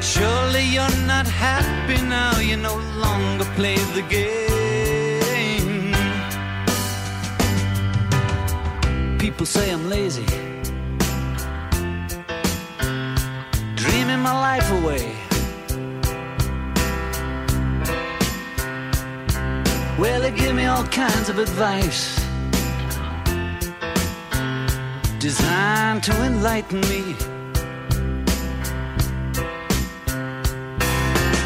Surely 0.00 0.64
you're 0.74 0.98
not 1.06 1.26
happy 1.26 2.00
now, 2.02 2.38
you 2.40 2.56
no 2.56 2.76
longer 3.04 3.44
play 3.54 3.76
the 3.96 4.02
game. 4.02 4.34
People 9.18 9.46
say 9.46 9.70
I'm 9.70 9.90
lazy, 9.90 10.26
dreaming 13.74 14.20
my 14.20 14.32
life 14.48 14.70
away. 14.80 15.15
Well, 19.98 20.20
they 20.20 20.30
give 20.30 20.54
me 20.54 20.66
all 20.66 20.84
kinds 20.84 21.30
of 21.30 21.38
advice 21.38 22.16
designed 25.18 26.02
to 26.04 26.12
enlighten 26.22 26.80
me. 26.82 27.14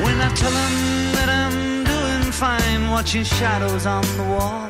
When 0.05 0.17
I 0.21 0.29
tell 0.35 0.51
them 0.51 0.77
that 1.17 1.29
I'm 1.29 1.85
doing 1.85 2.33
fine, 2.33 2.91
watching 2.91 3.23
shadows 3.23 3.87
on 3.87 4.03
the 4.17 4.25
wall. 4.25 4.69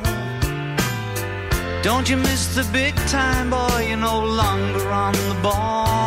Don't 1.81 2.07
you 2.07 2.17
miss 2.17 2.53
the 2.53 2.63
big 2.71 2.95
time, 3.07 3.49
boy? 3.49 3.87
You're 3.87 3.97
no 3.97 4.19
longer 4.23 4.91
on 4.91 5.13
the 5.13 5.39
ball. 5.41 6.00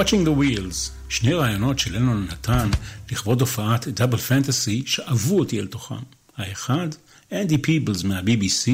Watching 0.00 0.26
the 0.26 0.40
Wheels, 0.40 0.90
שני 1.08 1.34
ראיונות 1.34 1.78
שלנון 1.78 2.26
נתן 2.30 2.70
לכבוד 3.12 3.40
הופעת 3.40 3.88
Double 3.88 4.18
Fantasy 4.18 4.82
שאבו 4.86 5.38
אותי 5.38 5.60
אל 5.60 5.66
תוכם. 5.66 5.94
האחד, 6.36 6.88
אנדי 7.32 7.58
פיבלס 7.58 8.04
מה-BBC, 8.04 8.70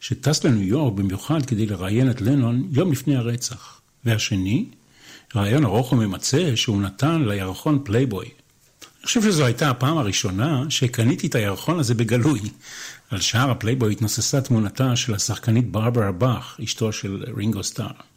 שטס 0.00 0.44
לניו 0.44 0.62
יורק 0.62 0.92
במיוחד 0.92 1.46
כדי 1.46 1.66
לראיין 1.66 2.10
את 2.10 2.20
לנון 2.20 2.68
יום 2.72 2.92
לפני 2.92 3.16
הרצח. 3.16 3.80
והשני, 4.04 4.64
ראיון 5.36 5.64
ארוך 5.64 5.92
וממצה 5.92 6.52
שהוא 6.56 6.82
נתן 6.82 7.22
לירחון 7.22 7.80
פלייבוי. 7.84 8.26
אני 8.26 9.06
חושב 9.06 9.22
שזו 9.22 9.44
הייתה 9.44 9.70
הפעם 9.70 9.98
הראשונה 9.98 10.64
שקניתי 10.68 11.26
את 11.26 11.34
הירחון 11.34 11.78
הזה 11.78 11.94
בגלוי. 11.94 12.40
על 13.10 13.20
שער 13.20 13.50
הפלייבוי 13.50 13.92
התנוססה 13.92 14.40
תמונתה 14.40 14.96
של 14.96 15.14
השחקנית 15.14 15.70
ברברה 15.70 16.12
באך, 16.12 16.60
אשתו 16.64 16.92
של 16.92 17.24
רינגו 17.36 17.62
סטאר. 17.62 18.15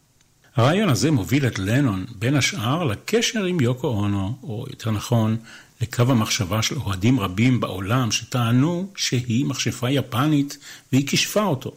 הרעיון 0.56 0.90
הזה 0.90 1.12
מוביל 1.12 1.48
את 1.48 1.60
לנון, 1.60 2.06
בין 2.16 2.36
השאר, 2.36 2.84
לקשר 2.84 3.44
עם 3.44 3.60
יוקו 3.60 3.88
אונו, 3.88 4.38
או 4.44 4.66
יותר 4.70 4.92
נכון, 4.92 5.38
לקו 5.82 6.02
המחשבה 6.02 6.62
של 6.62 6.78
אוהדים 6.78 7.20
רבים 7.20 7.60
בעולם 7.60 8.12
שטענו 8.12 8.92
שהיא 8.96 9.46
מכשפה 9.46 9.90
יפנית 9.90 10.58
והיא 10.92 11.08
כישפה 11.08 11.44
אותו. 11.44 11.76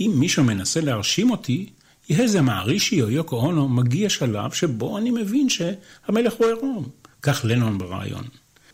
אם 0.00 0.12
מישהו 0.14 0.44
מנסה 0.44 0.80
להרשים 0.80 1.30
אותי, 1.30 1.70
יהא 2.08 2.26
זה 2.26 2.42
מערישי 2.42 3.02
או 3.02 3.10
יוקו 3.10 3.36
אונו, 3.36 3.68
מגיע 3.68 4.10
שלב 4.10 4.52
שבו 4.52 4.98
אני 4.98 5.10
מבין 5.10 5.48
שהמלך 5.48 6.32
הוא 6.32 6.46
עירום. 6.46 6.88
כך 7.22 7.40
לנון 7.44 7.78
ברעיון. 7.78 8.24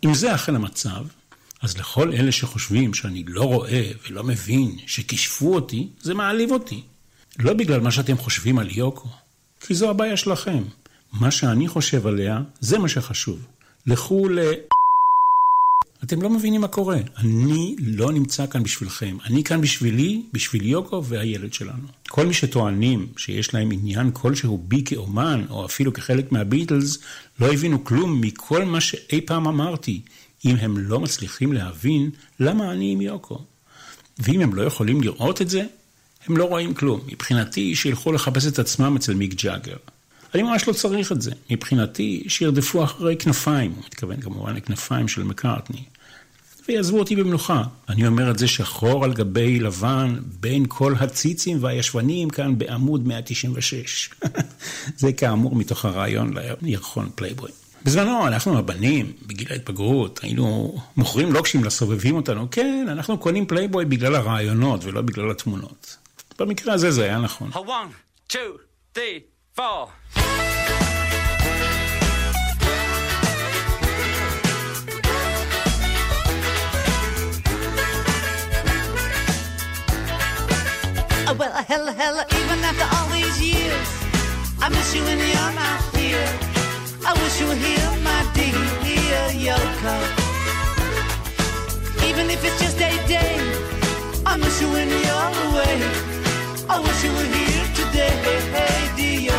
אם 0.05 0.15
זה 0.15 0.35
אכן 0.35 0.55
המצב, 0.55 1.05
אז 1.63 1.79
לכל 1.79 2.13
אלה 2.13 2.33
שחושבים 2.33 2.95
שאני 2.95 3.25
לא 3.27 3.45
רואה 3.45 3.91
ולא 4.07 4.25
מבין 4.25 4.77
שכישפו 4.87 5.55
אותי, 5.55 5.89
זה 6.01 6.15
מעליב 6.15 6.51
אותי. 6.51 6.83
לא 7.39 7.53
בגלל 7.53 7.81
מה 7.81 7.91
שאתם 7.91 8.17
חושבים 8.17 8.59
על 8.59 8.69
יוקו, 8.71 9.09
כי 9.67 9.75
זו 9.75 9.91
הבעיה 9.91 10.17
שלכם. 10.17 10.63
מה 11.13 11.31
שאני 11.31 11.69
חושב 11.69 12.07
עליה, 12.07 12.43
זה 12.61 12.79
מה 12.79 12.89
שחשוב. 12.89 13.47
לכו 13.87 14.29
ל... 14.29 14.39
אתם 16.05 16.23
לא 16.23 16.31
מבינים 16.31 16.61
מה 16.61 16.69
קורה. 16.69 16.99
אני 17.19 17.77
לא 17.79 18.13
נמצא 18.13 18.47
כאן 18.47 18.63
בשבילכם. 18.63 19.17
אני 19.25 19.45
כאן 19.45 19.61
בשבילי, 19.61 20.23
בשביל 20.33 20.67
יוקו 20.67 21.05
והילד 21.05 21.53
שלנו. 21.53 21.89
כל 22.09 22.27
מי 22.27 22.35
שטוענים 22.35 23.07
שיש 23.17 23.55
להם 23.55 23.73
עניין 23.73 24.11
כלשהו 24.13 24.65
בי 24.69 24.83
כאומן, 24.85 25.45
או 25.51 25.67
אפילו 25.67 25.93
כחלק 25.93 26.33
מהביטלס, 26.33 26.99
לא 27.41 27.53
הבינו 27.53 27.85
כלום 27.85 28.21
מכל 28.21 28.65
מה 28.65 28.81
שאי 28.81 29.21
פעם 29.21 29.49
אמרתי, 29.49 30.01
אם 30.45 30.57
הם 30.57 30.79
לא 30.79 31.01
מצליחים 31.01 31.53
להבין 31.53 32.11
למה 32.41 32.73
אני 32.73 32.93
עם 32.93 33.01
יוקו. 33.01 33.39
ואם 34.19 34.41
הם 34.41 34.55
לא 34.55 34.63
יכולים 34.63 35.01
לראות 35.01 35.43
את 35.43 35.51
זה, 35.51 35.65
הם 36.27 36.37
לא 36.37 36.45
רואים 36.45 36.75
כלום. 36.75 37.01
מבחינתי, 37.07 37.75
שילכו 37.75 38.13
לחפש 38.13 38.47
את 38.47 38.59
עצמם 38.59 38.97
אצל 38.97 39.15
מיק 39.15 39.35
ג'אגר. 39.35 39.77
אני 40.35 40.43
ממש 40.43 40.69
לא 40.69 40.73
צריך 40.73 41.13
את 41.13 41.23
זה. 41.23 41.31
מבחינתי, 41.51 42.25
שירדפו 42.29 42.85
אחרי 42.85 43.17
כנפיים, 43.17 43.71
הוא 43.71 43.85
מתכוון 43.87 44.21
כמובן 44.21 44.57
לכנפיים 44.57 45.09
של 45.09 45.23
מקארטני, 45.23 45.83
ויעזבו 46.69 46.99
אותי 46.99 47.17
במנוחה. 47.17 47.63
אני 47.89 48.07
אומר 48.07 48.31
את 48.31 48.39
זה 48.39 48.49
שחור 48.49 49.05
על 49.05 49.13
גבי 49.13 49.61
לבן, 49.61 50.19
בין 50.41 50.65
כל 50.69 50.95
הציצים 51.01 51.59
והישבנים 51.61 52.31
כאן 52.31 52.59
בעמוד 52.59 53.07
196. 53.07 54.11
זה 54.97 55.13
כאמור 55.13 55.57
מתוך 55.57 55.85
הראיון 55.85 56.35
לירחון 56.63 57.11
פלייבוי. 57.15 57.51
בזמנו, 57.85 58.27
אנחנו 58.27 58.59
הבנים, 58.59 59.13
בגיל 59.27 59.49
ההתבגרות, 59.51 60.21
היינו 60.23 60.79
מוכרים 60.97 61.33
לוקשים 61.33 61.65
לסובבים 61.65 62.17
אותנו. 62.17 62.49
כן, 62.51 62.87
אנחנו 62.89 63.19
קונים 63.19 63.47
פלייבוי 63.47 63.85
בגלל 63.85 64.15
הראיונות 64.15 64.85
ולא 64.85 65.01
בגלל 65.01 65.31
התמונות. 65.31 65.97
במקרה 66.42 66.74
הזה 66.74 66.92
זה 66.92 67.04
היה 67.04 67.18
נכון. 67.18 67.52
A 67.54 67.58
one, 67.58 67.92
two, 68.30 68.60
three, 68.96 69.24
four. 69.56 69.88
Oh, 81.30 81.34
well, 81.34 81.52
hella, 81.72 81.92
hella, 81.92 82.24
even 82.40 82.60
after 82.70 82.88
all 82.96 83.10
these 83.18 83.38
years, 83.42 83.88
I 84.62 84.70
miss 84.70 84.96
you 84.96 85.04
when 85.04 85.20
you're 85.32 85.54
not 85.62 85.82
here. 85.98 86.30
I 87.10 87.12
wish 87.22 87.36
you 87.42 87.48
were 87.48 87.62
here, 87.68 87.92
my 88.08 88.20
dear 88.34 89.26
Yoko. 89.46 89.96
Even 92.10 92.30
if 92.30 92.42
it's 92.48 92.60
just 92.62 92.78
a 92.78 92.92
day, 93.08 93.36
I 94.26 94.38
miss 94.38 94.62
you 94.62 94.70
when 94.76 94.90
you're 95.06 95.30
away. 95.48 96.11
I 96.75 96.79
wish 96.81 97.05
you 97.05 97.13
were 97.13 97.31
here 97.37 97.67
today, 97.75 98.15
dear. 98.97 99.37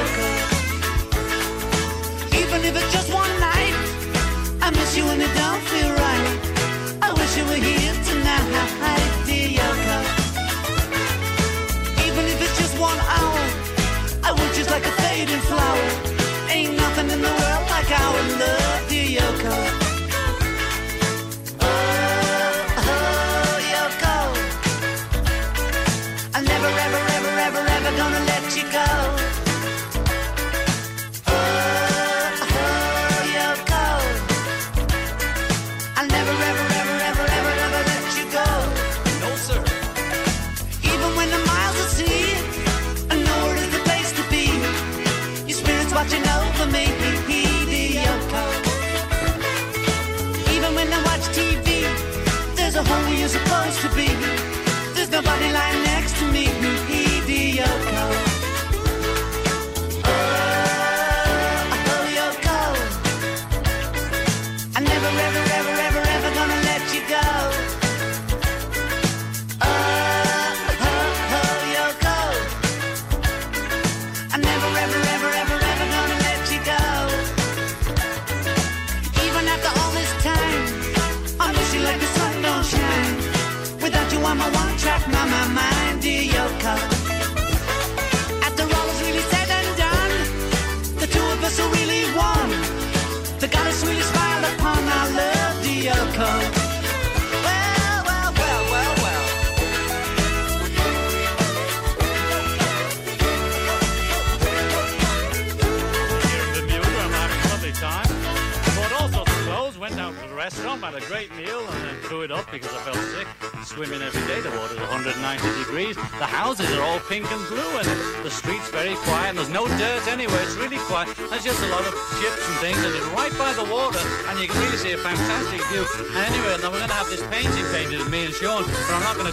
Even 2.40 2.60
if 2.64 2.76
it's 2.76 2.94
just 2.94 3.12
one 3.12 3.34
night, 3.40 3.74
I 4.62 4.70
miss 4.70 4.96
you 4.96 5.04
when 5.06 5.20
it 5.20 5.34
don't 5.34 5.64
feel 5.72 5.90
right. 6.06 6.28
I 7.02 7.12
wish 7.12 7.36
you 7.36 7.44
were 7.46 7.64
here 7.70 7.96
tonight, 8.06 8.46
dear. 9.26 9.66
Even 12.06 12.26
if 12.30 12.40
it's 12.40 12.56
just 12.60 12.80
one 12.80 13.00
hour, 13.00 13.42
I 14.22 14.32
just 14.54 14.70
like 14.70 14.86
a 14.86 14.92
fading 15.02 15.42
flower. 15.50 16.13
Go. 28.74 29.23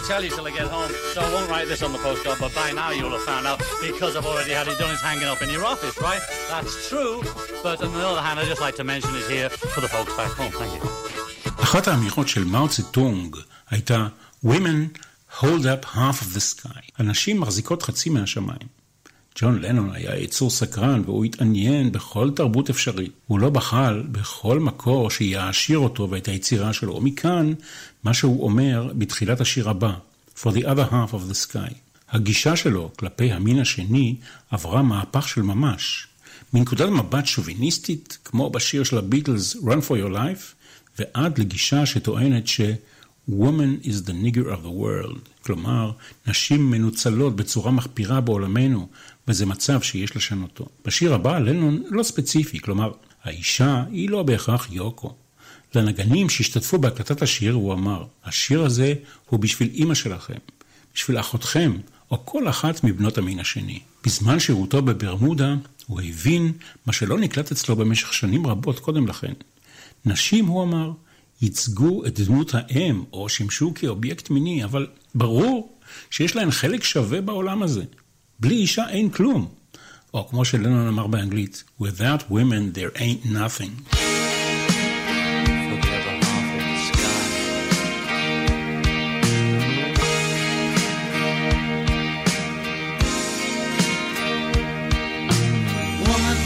tell 0.06 0.22
you 0.24 0.30
till 0.30 0.46
I 0.46 0.50
get 0.50 0.68
home, 0.68 0.90
so 1.12 1.20
I 1.20 1.32
won't 1.32 1.50
write 1.50 1.68
this 1.68 1.82
on 1.82 1.92
the 1.92 1.98
postcard, 1.98 2.38
but 2.40 2.54
by 2.54 2.72
now 2.72 2.90
you'll 2.90 3.10
have 3.10 3.22
found 3.22 3.46
out 3.46 3.58
because 3.82 4.16
I've 4.16 4.26
already 4.26 4.52
had 4.52 4.68
it 4.68 4.78
done. 4.78 4.90
It's 4.92 5.02
hanging 5.02 5.24
up 5.24 5.42
in 5.42 5.50
your 5.50 5.64
office, 5.64 6.00
right? 6.00 6.20
That's 6.48 6.88
true, 6.88 7.22
but 7.62 7.82
on 7.82 7.92
the 7.92 8.06
other 8.06 8.20
hand, 8.20 8.38
I'd 8.40 8.46
just 8.46 8.60
like 8.60 8.76
to 8.76 8.84
mention 8.84 9.14
it 9.14 9.26
here 9.30 9.48
for 9.50 9.80
the 9.80 9.88
folks 9.88 10.14
back 10.16 10.32
home. 10.32 10.52
Thank 10.52 10.72
you. 10.74 10.90
אחת 11.62 11.88
האמירות 11.88 12.28
של 12.28 12.44
מאו 12.44 12.68
צטונג 12.68 13.36
הייתה 13.70 14.06
Women 14.44 14.98
hold 15.40 15.66
up 15.66 15.84
half 15.84 16.22
of 16.22 16.34
the 16.34 16.40
sky. 16.40 16.80
הנשים 16.98 17.40
מחזיקות 17.40 17.82
חצי 17.82 18.10
מהשמיים. 18.10 18.68
ג'ון 19.39 19.61
לנון 19.61 19.89
היה 19.93 20.17
יצור 20.17 20.49
סקרן 20.49 21.01
והוא 21.05 21.25
התעניין 21.25 21.91
בכל 21.91 22.31
תרבות 22.35 22.69
אפשרית. 22.69 23.11
הוא 23.27 23.39
לא 23.39 23.49
בחל 23.49 24.03
בכל 24.11 24.59
מקור 24.59 25.09
שיעשיר 25.09 25.79
אותו 25.79 26.09
ואת 26.09 26.27
היצירה 26.27 26.73
שלו. 26.73 26.95
ומכאן 26.95 27.53
מה 28.03 28.13
שהוא 28.13 28.43
אומר 28.43 28.91
בתחילת 28.97 29.41
השיר 29.41 29.69
הבא, 29.69 29.93
For 30.37 30.49
the 30.49 30.65
other 30.65 30.91
half 30.91 31.13
of 31.13 31.31
the 31.31 31.47
sky. 31.47 31.73
הגישה 32.09 32.55
שלו 32.55 32.91
כלפי 32.99 33.31
המין 33.31 33.59
השני 33.59 34.15
עברה 34.49 34.81
מהפך 34.81 35.27
של 35.27 35.41
ממש. 35.41 36.07
מנקודת 36.53 36.89
מבט 36.89 37.25
שוביניסטית, 37.25 38.17
כמו 38.25 38.49
בשיר 38.49 38.83
של 38.83 38.97
הביטלס 38.97 39.55
Run 39.55 39.87
for 39.87 39.93
your 39.93 40.13
life, 40.13 40.53
ועד 40.99 41.37
לגישה 41.37 41.85
שטוענת 41.85 42.47
ש... 42.47 42.61
Woman 43.29 43.79
is 43.83 44.01
the 44.01 44.13
nigger 44.13 44.47
of 44.47 44.63
the 44.63 44.71
world. 44.71 45.19
כלומר, 45.41 45.91
נשים 46.27 46.71
מנוצלות 46.71 47.35
בצורה 47.35 47.71
מחפירה 47.71 48.21
בעולמנו, 48.21 48.87
וזה 49.27 49.45
מצב 49.45 49.81
שיש 49.81 50.15
לשנותו. 50.15 50.65
בשיר 50.85 51.13
הבא, 51.13 51.39
לנון 51.39 51.83
לא 51.89 52.03
ספציפי, 52.03 52.59
כלומר, 52.59 52.91
האישה 53.23 53.83
היא 53.91 54.09
לא 54.09 54.23
בהכרח 54.23 54.67
יוקו. 54.71 55.15
לנגנים 55.75 56.29
שהשתתפו 56.29 56.77
בהקלטת 56.77 57.21
השיר 57.21 57.53
הוא 57.53 57.73
אמר, 57.73 58.05
השיר 58.25 58.63
הזה 58.63 58.93
הוא 59.29 59.39
בשביל 59.39 59.69
אימא 59.73 59.93
שלכם, 59.93 60.37
בשביל 60.95 61.19
אחותכם, 61.19 61.77
או 62.11 62.25
כל 62.25 62.49
אחת 62.49 62.83
מבנות 62.83 63.17
המין 63.17 63.39
השני. 63.39 63.79
בזמן 64.05 64.39
שירותו 64.39 64.81
בברמודה, 64.81 65.55
הוא 65.87 66.01
הבין 66.01 66.51
מה 66.85 66.93
שלא 66.93 67.19
נקלט 67.19 67.51
אצלו 67.51 67.75
במשך 67.75 68.13
שנים 68.13 68.47
רבות 68.47 68.79
קודם 68.79 69.07
לכן. 69.07 69.33
נשים, 70.05 70.45
הוא 70.45 70.63
אמר, 70.63 70.91
ייצגו 71.41 72.05
את 72.05 72.19
דמות 72.19 72.51
האם 72.53 73.03
או 73.13 73.29
שימשו 73.29 73.73
כאובייקט 73.73 74.29
מיני, 74.29 74.63
אבל 74.63 74.87
ברור 75.15 75.77
שיש 76.09 76.35
להן 76.35 76.51
חלק 76.51 76.83
שווה 76.83 77.21
בעולם 77.21 77.63
הזה. 77.63 77.83
בלי 78.40 78.54
אישה 78.54 78.88
אין 78.88 79.10
כלום. 79.10 79.48
או 80.14 80.28
כמו 80.28 80.44
שלנון 80.44 80.88
אמר 80.88 81.06
באנגלית, 81.06 81.64
Without 81.80 82.22
women 82.30 82.72
there 82.74 82.92
ain't 82.98 83.24
nothing. 83.24 83.72
Forever 85.68 86.14
half 86.26 86.48
of 86.56 86.64
the 86.70 86.78
sky. 86.88 87.24
Woman, 96.06 96.38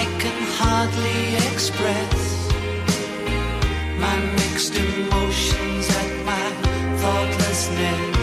I 0.00 0.02
can 0.22 0.38
hardly 0.58 1.20
express 1.50 2.18
my 4.04 4.16
mixed 4.38 4.74
emotions 4.86 5.86
at 6.00 6.10
my 6.28 6.46
thoughtlessness. 7.02 8.13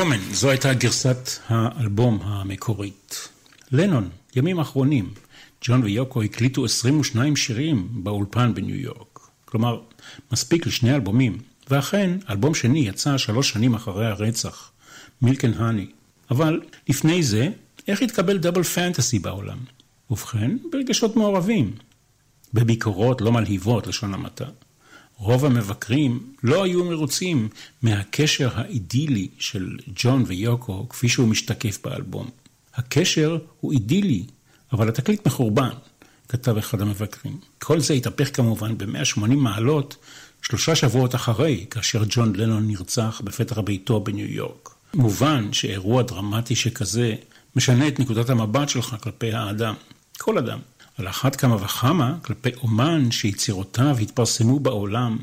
וומן, 0.00 0.20
זו 0.32 0.50
הייתה 0.50 0.74
גרסת 0.74 1.28
האלבום 1.48 2.18
המקורית. 2.22 3.28
לנון, 3.72 4.08
ימים 4.36 4.58
אחרונים, 4.58 5.14
ג'ון 5.64 5.82
ויוקו 5.82 6.22
הקליטו 6.22 6.64
22 6.64 7.36
שירים 7.36 7.88
באולפן 7.92 8.54
בניו 8.54 8.76
יורק. 8.76 9.18
כלומר, 9.44 9.80
מספיק 10.32 10.66
לשני 10.66 10.94
אלבומים, 10.94 11.38
ואכן, 11.70 12.18
אלבום 12.30 12.54
שני 12.54 12.78
יצא 12.78 13.18
שלוש 13.18 13.50
שנים 13.50 13.74
אחרי 13.74 14.06
הרצח, 14.06 14.70
מילקן 15.22 15.52
האני. 15.52 15.86
אבל 16.30 16.60
לפני 16.88 17.22
זה, 17.22 17.48
איך 17.88 18.02
התקבל 18.02 18.38
דאבל 18.38 18.62
פנטסי 18.62 19.18
בעולם? 19.18 19.58
ובכן, 20.10 20.56
ברגשות 20.72 21.16
מעורבים. 21.16 21.72
בביקורות 22.54 23.20
לא 23.20 23.32
מלהיבות, 23.32 23.86
לשון 23.86 24.14
המעטה. 24.14 24.46
רוב 25.20 25.44
המבקרים 25.44 26.32
לא 26.42 26.62
היו 26.64 26.84
מרוצים 26.84 27.48
מהקשר 27.82 28.50
האידילי 28.54 29.28
של 29.38 29.76
ג'ון 29.94 30.24
ויוקו 30.26 30.88
כפי 30.88 31.08
שהוא 31.08 31.28
משתקף 31.28 31.78
באלבום. 31.84 32.30
הקשר 32.74 33.38
הוא 33.60 33.72
אידילי, 33.72 34.24
אבל 34.72 34.88
התקליט 34.88 35.26
מחורבן, 35.26 35.70
כתב 36.28 36.56
אחד 36.56 36.80
המבקרים. 36.80 37.38
כל 37.58 37.80
זה 37.80 37.94
התהפך 37.94 38.36
כמובן 38.36 38.78
ב-180 38.78 39.26
מעלות 39.26 39.96
שלושה 40.42 40.74
שבועות 40.74 41.14
אחרי, 41.14 41.66
כאשר 41.70 42.02
ג'ון 42.08 42.36
לנון 42.36 42.66
נרצח 42.66 43.20
בפתח 43.24 43.58
ביתו 43.58 44.00
בניו 44.00 44.26
יורק. 44.26 44.68
מובן 44.94 45.52
שאירוע 45.52 46.02
דרמטי 46.02 46.56
שכזה 46.56 47.14
משנה 47.56 47.88
את 47.88 48.00
נקודת 48.00 48.30
המבט 48.30 48.68
שלך 48.68 48.96
כלפי 49.00 49.32
האדם, 49.32 49.74
כל 50.18 50.38
אדם. 50.38 50.58
על 51.00 51.08
אחת 51.08 51.36
כמה 51.36 51.56
וכמה 51.56 52.16
כלפי 52.22 52.50
אומן 52.62 53.10
שיצירותיו 53.10 53.96
התפרסמו 53.98 54.60
בעולם, 54.60 55.18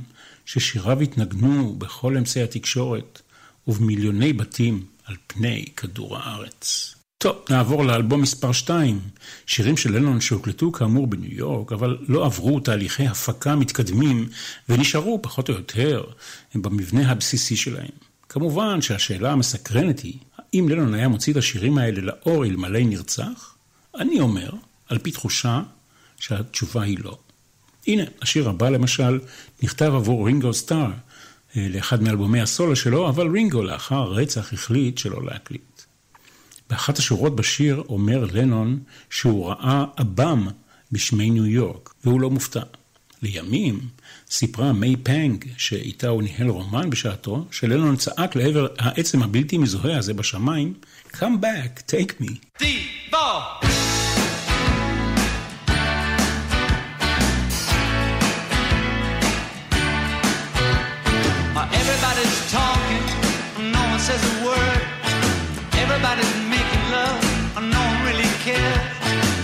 ששיריו 0.46 1.02
התנגנו 1.02 1.76
בכל 1.78 2.18
אמצעי 2.18 2.44
התקשורת 2.44 3.22
ובמיליוני 3.68 4.34
בתים 4.34 4.86
על 5.06 5.16
פני 5.28 5.66
כדור 5.78 6.18
הארץ. 6.18 6.96
טוב, 7.18 7.36
נעבור 7.50 7.86
לאלבום 7.86 8.22
מספר 8.22 8.52
2, 8.52 9.00
שירים 9.46 9.78
של 9.78 9.96
לנון 9.96 10.22
שהוקלטו 10.22 10.72
כאמור 10.72 11.08
בניו 11.08 11.34
יורק, 11.34 11.72
אבל 11.72 11.98
לא 12.08 12.26
עברו 12.26 12.60
תהליכי 12.60 13.08
הפקה 13.08 13.56
מתקדמים 13.56 14.30
ונשארו 14.70 15.22
פחות 15.22 15.50
או 15.50 15.54
יותר 15.54 16.04
במבנה 16.56 17.12
הבסיסי 17.12 17.56
שלהם. 17.56 17.92
כמובן 18.30 18.82
שהשאלה 18.82 19.32
המסקרנת 19.32 20.00
היא, 20.00 20.18
האם 20.38 20.70
לנון 20.70 20.94
היה 20.94 21.08
מוציא 21.08 21.34
את 21.34 21.38
השירים 21.38 21.78
האלה 21.78 22.02
לאור 22.02 22.46
אלמלא 22.46 22.80
נרצח? 22.80 23.56
אני 23.96 24.20
אומר, 24.20 24.52
על 24.90 24.98
פי 24.98 25.12
תחושה, 25.12 25.62
שהתשובה 26.20 26.84
היא 26.84 26.98
לא. 27.04 27.18
הנה, 27.88 28.04
השיר 28.22 28.50
הבא 28.50 28.70
למשל 28.70 29.20
נכתב 29.64 29.92
עבור 29.96 30.28
רינגו 30.28 30.54
סטאר, 30.54 30.92
אה, 31.58 31.68
לאחד 31.70 32.02
מאלבומי 32.02 32.42
הסולו 32.42 32.76
שלו, 32.76 33.10
אבל 33.10 33.28
רינגו 33.28 33.64
לאחר 33.64 33.96
הרצח 33.96 34.54
החליט 34.54 34.98
שלא 34.98 35.26
להקליט. 35.26 35.82
באחת 36.70 36.98
השורות 36.98 37.36
בשיר 37.36 37.84
אומר 37.90 38.26
לנון 38.34 38.80
שהוא 39.10 39.50
ראה 39.50 39.86
עב"ם 39.96 40.48
בשמי 40.92 41.30
ניו 41.30 41.46
יורק, 41.46 41.94
והוא 42.04 42.22
לא 42.22 42.30
מופתע. 42.30 42.62
לימים 43.22 43.80
סיפרה 44.30 44.74
מיי 44.74 44.96
פנג, 44.96 45.46
שאיתה 45.58 46.08
הוא 46.08 46.24
ניהל 46.24 46.50
רומן 46.50 46.90
בשעתו, 46.90 47.46
שלנון 47.52 47.96
צעק 47.96 48.36
לעבר 48.36 48.68
העצם 48.78 49.24
הבלתי 49.24 49.58
מזוהה 49.58 49.98
הזה 49.98 50.14
בשמיים, 50.14 50.74
Come 51.14 51.40
back, 51.42 51.82
take 51.88 52.22
me. 52.22 52.40
Everybody's 52.60 53.77
Everybody's 65.98 66.36
making 66.48 66.92
love, 66.92 67.24
no 67.56 67.80
one 67.80 68.06
really 68.06 68.30
cares. 68.46 68.78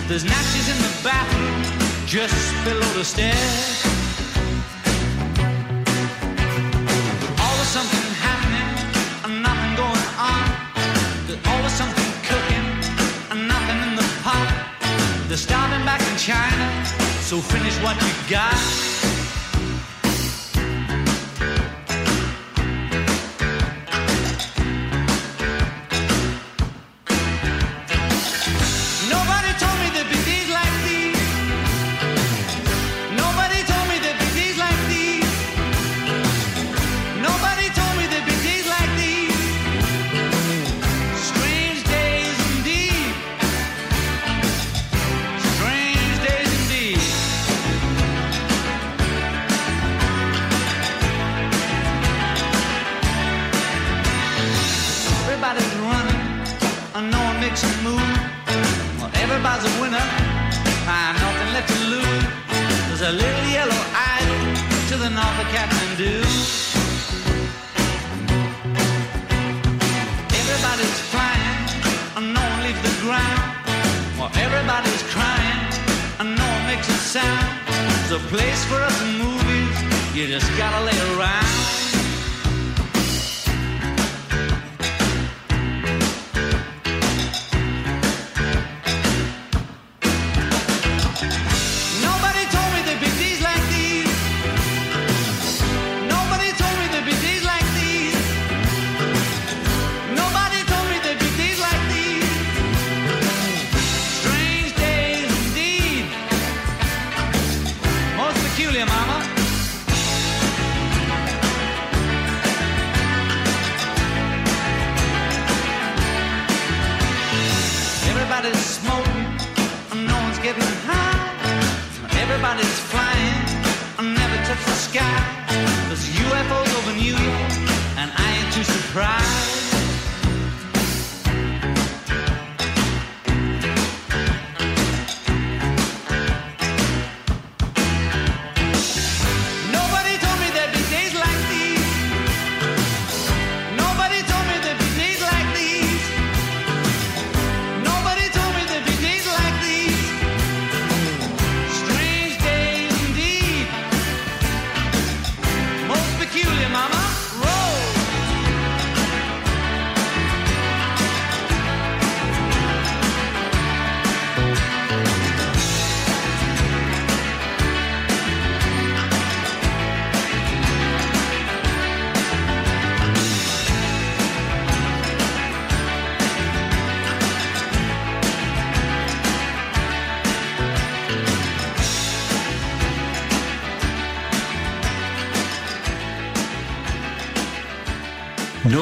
There's 0.06 0.22
natches 0.22 0.70
in 0.70 0.78
the 0.86 0.92
bathroom, 1.02 2.06
just 2.06 2.32
below 2.62 2.92
the 2.94 3.02
stairs. 3.02 3.82
Always 7.42 7.70
something 7.74 8.06
happening, 8.22 8.70
and 9.24 9.42
nothing 9.42 9.74
going 9.74 10.06
on. 10.16 10.46
There's 11.26 11.44
always 11.44 11.72
something 11.72 12.10
cooking, 12.22 12.66
and 13.32 13.48
nothing 13.48 13.78
in 13.88 13.96
the 13.96 14.06
pot. 14.22 14.46
They're 15.26 15.36
starting 15.36 15.84
back 15.84 16.02
in 16.08 16.16
China, 16.16 16.66
so 17.20 17.40
finish 17.40 17.76
what 17.82 18.00
you 18.00 18.12
got. 18.30 18.93
Makes 77.14 77.26
a 77.26 77.28
sound. 77.28 77.60
There's 77.66 78.22
a 78.22 78.26
place 78.28 78.64
for 78.66 78.76
us 78.76 79.02
movies, 79.02 80.14
you 80.14 80.26
just 80.26 80.50
gotta 80.56 80.84
lay 80.84 81.16
around. 81.16 81.53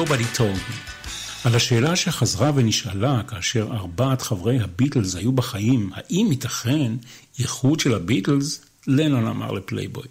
Nobody 0.03 0.37
told 0.37 0.57
me. 0.69 0.93
על 1.43 1.55
השאלה 1.55 1.95
שחזרה 1.95 2.51
ונשאלה 2.55 3.21
כאשר 3.27 3.67
ארבעת 3.71 4.21
חברי 4.21 4.59
הביטלס 4.59 5.15
היו 5.15 5.31
בחיים, 5.31 5.89
האם 5.93 6.27
ייתכן 6.31 6.91
איחוד 7.39 7.79
של 7.79 7.93
הביטלס, 7.93 8.65
לנון 8.87 9.27
אמר 9.27 9.51
לפלייבוי. 9.51 10.07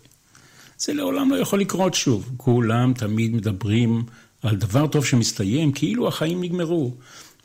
זה 0.79 0.95
לעולם 0.95 1.31
לא 1.31 1.37
יכול 1.37 1.61
לקרות 1.61 1.95
שוב. 1.95 2.31
כולם 2.37 2.93
תמיד 2.93 3.35
מדברים 3.35 4.05
על 4.43 4.57
דבר 4.57 4.87
טוב 4.87 5.05
שמסתיים 5.05 5.73
כאילו 5.73 6.09
החיים 6.09 6.43
נגמרו. 6.45 6.95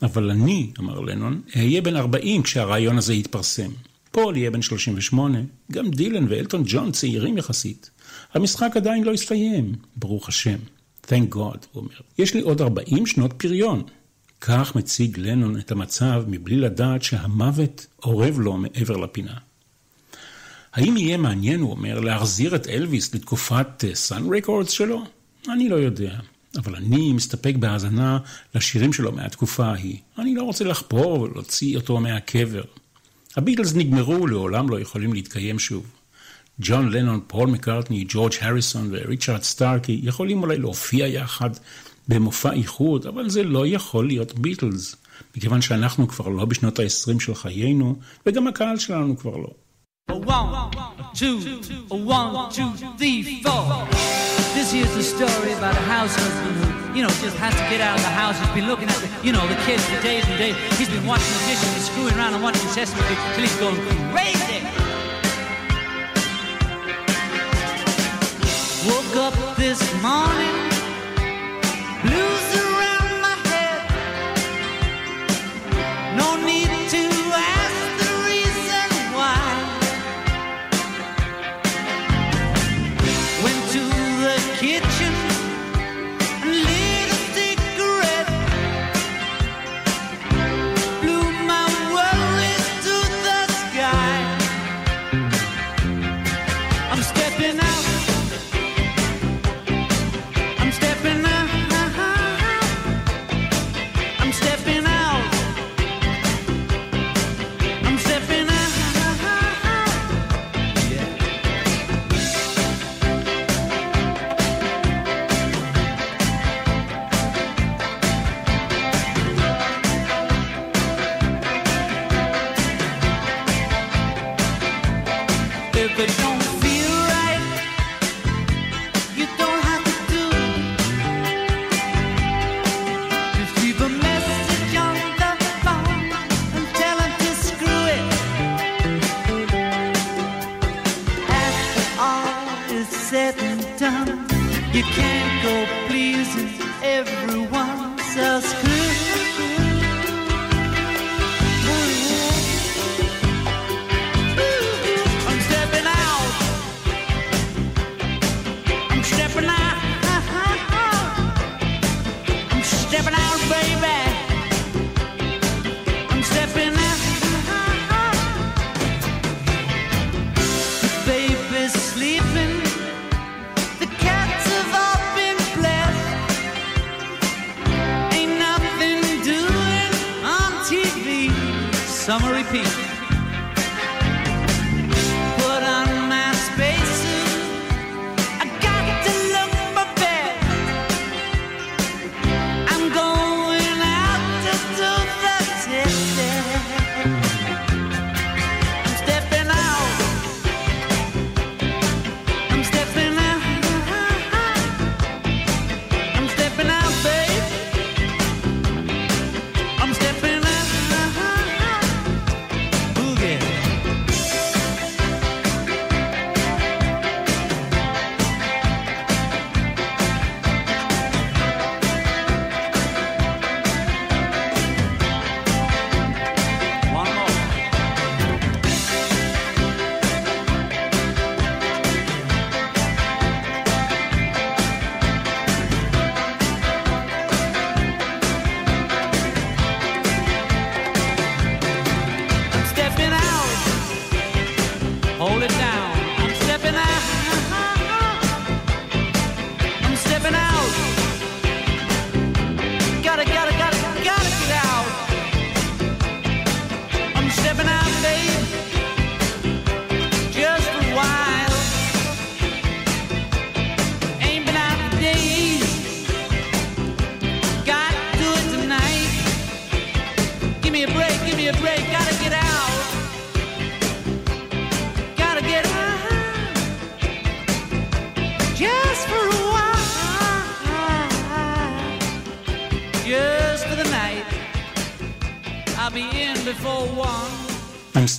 אבל 0.02 0.30
אני, 0.30 0.70
אמר 0.78 1.00
לנון, 1.00 1.40
אהיה 1.56 1.82
בן 1.82 1.96
40 1.96 2.42
כשהראיון 2.42 2.98
הזה 2.98 3.14
יתפרסם. 3.14 3.70
פול 4.10 4.36
יהיה 4.36 4.50
בן 4.50 4.62
38, 4.62 5.38
גם 5.72 5.90
דילן 5.90 6.26
ואלטון 6.28 6.62
ג'ון 6.66 6.92
צעירים 6.92 7.38
יחסית. 7.38 7.90
המשחק 8.34 8.72
עדיין 8.76 9.04
לא 9.04 9.12
הסתיים, 9.12 9.72
ברוך 9.96 10.28
השם. 10.28 10.58
Thank 11.08 11.34
God, 11.34 11.66
הוא 11.72 11.82
אומר. 11.82 12.00
יש 12.18 12.34
לי 12.34 12.40
עוד 12.40 12.60
40 12.60 13.06
שנות 13.06 13.32
פריון. 13.32 13.82
כך 14.40 14.76
מציג 14.76 15.18
לנון 15.18 15.58
את 15.58 15.72
המצב 15.72 16.24
מבלי 16.26 16.56
לדעת 16.56 17.02
שהמוות 17.02 17.86
אורב 18.02 18.38
לו 18.40 18.56
מעבר 18.56 18.96
לפינה. 18.96 19.34
האם 20.72 20.96
יהיה 20.96 21.16
מעניין, 21.16 21.60
הוא 21.60 21.70
אומר, 21.70 22.00
להחזיר 22.00 22.56
את 22.56 22.66
אלוויס 22.66 23.14
לתקופת 23.14 23.84
סאן 23.94 24.22
uh, 24.32 24.36
רקורדס 24.36 24.70
שלו? 24.70 25.04
אני 25.48 25.68
לא 25.68 25.74
יודע, 25.76 26.18
אבל 26.56 26.76
אני 26.76 27.12
מסתפק 27.12 27.54
בהאזנה 27.58 28.18
לשירים 28.54 28.92
שלו 28.92 29.12
מהתקופה 29.12 29.66
ההיא. 29.66 29.96
אני 30.18 30.34
לא 30.34 30.42
רוצה 30.42 30.64
לחפור 30.64 31.20
ולהוציא 31.20 31.76
אותו 31.76 32.00
מהקבר. 32.00 32.62
הביטלס 33.36 33.74
נגמרו, 33.74 34.26
לעולם 34.26 34.68
לא 34.68 34.80
יכולים 34.80 35.12
להתקיים 35.12 35.58
שוב. 35.58 35.86
ג'ון 36.60 36.92
לנון, 36.92 37.20
פול 37.26 37.50
מקארטני, 37.50 38.04
ג'ורג' 38.08 38.32
הריסון 38.40 38.88
וריצ'רד 38.92 39.42
סטארקי 39.42 40.00
יכולים 40.02 40.42
אולי 40.42 40.58
להופיע 40.58 41.06
יחד 41.06 41.50
במופע 42.08 42.52
איחוד, 42.52 43.06
אבל 43.06 43.28
זה 43.28 43.42
לא 43.42 43.66
יכול 43.66 44.06
להיות 44.06 44.38
ביטלס, 44.38 44.96
מכיוון 45.36 45.62
שאנחנו 45.62 46.08
כבר 46.08 46.28
לא 46.28 46.44
בשנות 46.44 46.78
ה-20 46.78 47.20
של 47.20 47.34
חיינו, 47.34 47.96
וגם 48.26 48.48
הקהל 48.48 48.78
שלנו 48.78 49.16
כבר 49.16 49.36
לא. 49.36 49.50
A 50.10 50.14
one, 50.14 50.54
a 50.54 51.04
two, 51.14 51.36
a 51.90 51.94
one, 51.94 52.50
two, 52.56 52.70
three, 52.96 53.42
four. 53.42 53.84
This 54.54 54.72
here's 54.72 54.94
the 54.98 55.02
story 55.02 55.52
about 55.52 55.74
a 55.82 55.84
house 55.94 56.14
husband 56.16 56.56
who, 56.60 56.96
you 56.96 57.02
know, 57.02 57.12
just 57.24 57.36
has 57.36 57.54
to 57.60 57.64
get 57.72 57.80
out 57.86 57.96
of 57.98 58.02
the 58.08 58.14
house. 58.22 58.36
He's 58.40 58.54
been 58.58 58.68
looking 58.72 58.88
at 58.88 58.98
the, 59.04 59.08
you 59.26 59.32
know, 59.36 59.44
the 59.46 59.58
kids 59.66 59.84
for 59.90 60.00
days 60.02 60.24
and 60.30 60.38
days. 60.38 60.56
He's 60.78 60.88
been 60.88 61.06
watching 61.12 61.32
the 61.36 61.44
dishes 61.50 61.72
and 61.76 61.84
screwing 61.90 62.16
around 62.16 62.32
and 62.32 62.42
watching 62.42 62.66
Sesame 62.76 63.02
Street 63.04 63.20
till 63.34 63.44
he's 63.46 63.56
going 63.64 63.78
crazy. 64.14 64.87
Woke 68.88 69.16
up 69.16 69.56
this 69.56 69.80
morning, 70.02 70.57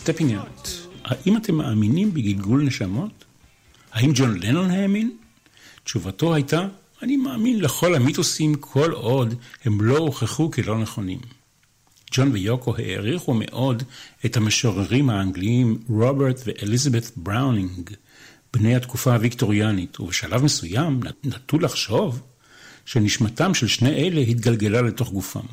stepping 0.10 0.32
out. 0.32 0.70
האם 1.03 1.38
אתם 1.38 1.55
מאמינים 1.55 2.14
בגלגול 2.14 2.64
נשמות? 2.64 3.26
האם 3.91 4.12
ג'ון 4.16 4.39
לנון 4.39 4.72
האמין? 4.72 5.18
תשובתו 5.84 6.34
הייתה, 6.34 6.68
אני 7.01 7.18
מאמין 7.18 7.60
לכל 7.60 7.95
המיתוסים 7.95 8.55
כל 8.55 8.91
עוד 8.91 9.34
הם 9.66 9.82
לא 9.82 9.97
הוכחו 9.97 10.51
כלא 10.51 10.78
נכונים. 10.78 11.20
ג'ון 12.12 12.32
ויוקו 12.32 12.76
העריכו 12.78 13.34
מאוד 13.34 13.84
את 14.26 14.38
המשוררים 14.38 15.10
האנגליים 15.10 15.78
רוברט 15.89 16.41
ואליזבת 16.45 17.12
בראונינג, 17.16 17.89
בני 18.53 18.76
התקופה 18.76 19.14
הוויקטוריאנית, 19.14 19.99
ובשלב 19.99 20.43
מסוים 20.43 20.99
נטו 21.24 21.60
לחשוב 21.60 22.22
שנשמתם 22.86 23.53
של 23.53 23.68
שני 23.68 24.07
אלה 24.07 24.22
התגלגלה 24.22 24.82
לתוך 24.82 25.12
גופם. 25.12 25.45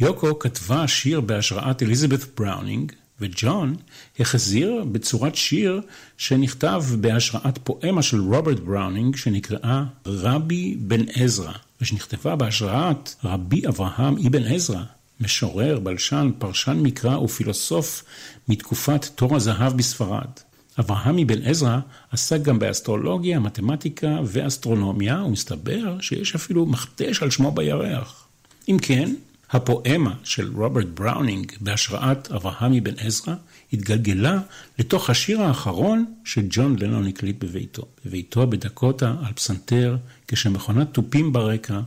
יוקו 0.00 0.38
כתבה 0.38 0.88
שיר 0.88 1.20
בהשראת 1.20 1.82
אליזבת 1.82 2.40
בראונינג, 2.40 2.92
וג'ון 3.20 3.76
החזיר 4.20 4.84
בצורת 4.92 5.34
שיר 5.34 5.80
שנכתב 6.18 6.84
בהשראת 7.00 7.58
פואמה 7.64 8.02
של 8.02 8.20
רוברט 8.20 8.58
בראונינג 8.58 9.16
שנקראה 9.16 9.84
רבי 10.06 10.76
בן 10.78 11.04
עזרא, 11.14 11.52
ושנכתבה 11.80 12.36
בהשראת 12.36 13.14
רבי 13.24 13.66
אברהם 13.68 14.14
אבן 14.26 14.44
עזרא, 14.44 14.82
משורר, 15.20 15.80
בלשן, 15.80 16.30
פרשן 16.38 16.78
מקרא 16.82 17.16
ופילוסוף 17.16 18.04
מתקופת 18.48 19.04
תור 19.14 19.36
הזהב 19.36 19.76
בספרד. 19.76 20.30
אברהם 20.78 21.18
אבן 21.18 21.42
עזרא 21.42 21.78
עסק 22.12 22.42
גם 22.42 22.58
באסטרולוגיה, 22.58 23.40
מתמטיקה 23.40 24.18
ואסטרונומיה, 24.24 25.22
ומסתבר 25.22 26.00
שיש 26.00 26.34
אפילו 26.34 26.66
מכתש 26.66 27.22
על 27.22 27.30
שמו 27.30 27.52
בירח. 27.52 28.26
אם 28.68 28.76
כן, 28.82 29.14
הפואמה 29.52 30.14
של 30.24 30.50
רוברט 30.54 30.86
בראונינג 30.94 31.52
בהשראת 31.60 32.32
אברהמי 32.32 32.80
בן 32.80 32.98
עזרא 32.98 33.34
התגלגלה 33.72 34.40
לתוך 34.78 35.10
השיר 35.10 35.42
האחרון 35.42 36.04
שג'ון 36.24 36.76
לנון 36.78 37.06
הקליט 37.06 37.44
בביתו. 37.44 37.82
בביתו 38.04 38.46
בדקוטה 38.46 39.14
על 39.26 39.32
פסנתר 39.32 39.96
כשמכונת 40.28 40.88
תופים 40.92 41.32
ברקע 41.32 41.80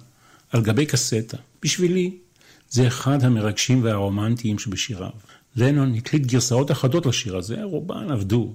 על 0.51 0.61
גבי 0.61 0.86
קסטה. 0.86 1.38
בשבילי 1.61 2.11
זה 2.70 2.88
אחד 2.88 3.24
המרגשים 3.24 3.84
והרומנטיים 3.84 4.59
שבשיריו. 4.59 5.09
לנון 5.55 5.95
הקליט 5.95 6.26
גרסאות 6.26 6.72
אחדות 6.72 7.05
לשיר 7.05 7.38
הזה, 7.38 7.64
רובן 7.64 8.11
עבדו. 8.11 8.53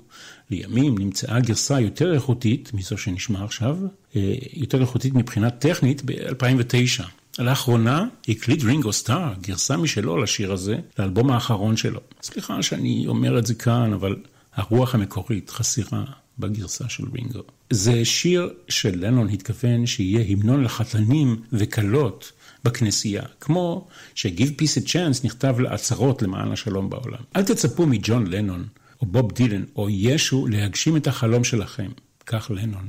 לימים 0.51 0.99
נמצאה 0.99 1.41
גרסה 1.41 1.81
יותר 1.81 2.15
איכותית 2.15 2.75
מזו 2.75 2.99
שנשמע 2.99 3.45
עכשיו, 3.45 3.79
אה, 4.17 4.35
יותר 4.53 4.81
איכותית 4.81 5.15
מבחינה 5.15 5.51
טכנית 5.51 6.03
ב-2009. 6.05 7.18
לאחרונה 7.39 8.05
הקליט 8.29 8.65
רינגו 8.65 8.93
סטאר 8.93 9.35
גרסה 9.41 9.77
משלו 9.77 10.19
לשיר 10.19 10.53
הזה, 10.53 10.77
לאלבום 10.99 11.31
האחרון 11.31 11.77
שלו. 11.77 12.01
סליחה 12.23 12.63
שאני 12.63 13.07
אומר 13.07 13.39
את 13.39 13.47
זה 13.47 13.55
כאן, 13.55 13.93
אבל 13.93 14.17
הרוח 14.55 14.95
המקורית 14.95 15.51
חסרה 15.51 16.05
בגרסה 16.39 16.89
של 16.89 17.05
רינגו. 17.15 17.43
זה 17.71 18.05
שיר 18.05 18.51
שלנון 18.69 19.29
התכוון 19.29 19.87
שיהיה 19.87 20.25
המנון 20.29 20.65
לחתנים 20.65 21.43
וכלות 21.53 22.33
בכנסייה, 22.65 23.23
כמו 23.41 23.89
ש-Give 24.15 24.63
Peace 24.63 24.83
a 24.83 24.87
Chance 24.87 25.25
נכתב 25.25 25.61
לעצרות 25.61 26.23
למען 26.23 26.53
השלום 26.53 26.91
בעולם. 26.91 27.21
אל 27.37 27.45
תצפו 27.45 27.87
מג'ון 27.87 28.27
לנון, 28.27 28.67
או 29.01 29.07
בוב 29.07 29.33
דילן, 29.33 29.65
או 29.77 29.91
ישו 29.91 30.47
להגשים 30.47 30.97
את 30.97 31.07
החלום 31.07 31.45
שלכם. 31.45 31.91
כך 32.27 32.51
לנון. 32.55 32.89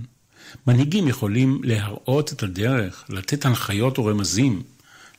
מנהיגים 0.67 1.07
יכולים 1.07 1.61
להראות 1.63 2.33
את 2.33 2.43
הדרך, 2.43 3.03
לתת 3.09 3.45
הנחיות 3.45 3.99
ורמזים. 3.99 4.63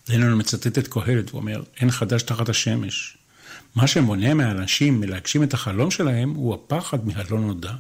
לנון 0.09 0.41
מצטט 0.41 0.79
את 0.79 0.89
קהלת, 0.89 1.31
הוא 1.31 1.41
אומר, 1.41 1.63
אין 1.81 1.91
חדש 1.91 2.23
תחת 2.23 2.49
השמש. 2.49 3.17
מה 3.75 3.87
שמונע 3.87 4.35
מהאנשים 4.35 5.01
מלהגשים 5.01 5.43
את 5.43 5.55
החלום 5.55 5.91
שלהם 5.91 6.31
הוא 6.31 6.55
הפחד 6.55 7.07
מהלא 7.07 7.41
נודע. 7.41 7.73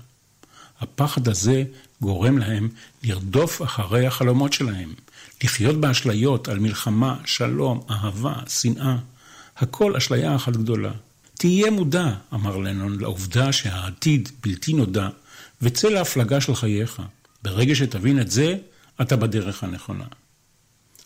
הפחד 0.80 1.28
הזה 1.28 1.64
גורם 2.00 2.38
להם 2.38 2.68
לרדוף 3.02 3.62
אחרי 3.62 4.06
החלומות 4.06 4.52
שלהם, 4.52 4.94
לחיות 5.44 5.80
באשליות 5.80 6.48
על 6.48 6.58
מלחמה, 6.58 7.16
שלום, 7.24 7.80
אהבה, 7.90 8.34
שנאה. 8.48 8.96
הכל 9.56 9.96
אשליה 9.96 10.36
אחת 10.36 10.56
גדולה. 10.56 10.92
תהיה 11.34 11.70
מודע, 11.70 12.14
אמר 12.34 12.56
לנון, 12.56 13.00
לעובדה 13.00 13.52
שהעתיד 13.52 14.28
בלתי 14.42 14.72
נודע, 14.72 15.08
וצא 15.62 15.88
להפלגה 15.88 16.40
של 16.40 16.54
חייך. 16.54 17.02
ברגע 17.42 17.74
שתבין 17.74 18.20
את 18.20 18.30
זה, 18.30 18.54
אתה 19.00 19.16
בדרך 19.16 19.64
הנכונה. 19.64 20.04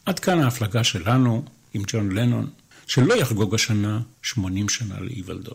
עד 0.07 0.19
כאן 0.19 0.41
ההפלגה 0.41 0.85
שלנו 0.85 1.45
עם 1.75 1.83
ג'ון 1.87 2.13
לנון, 2.13 2.51
שלא 2.87 3.15
יחגוג 3.15 3.55
השנה 3.55 4.01
80 4.23 4.69
שנה 4.69 5.01
להיוולדו. 5.01 5.55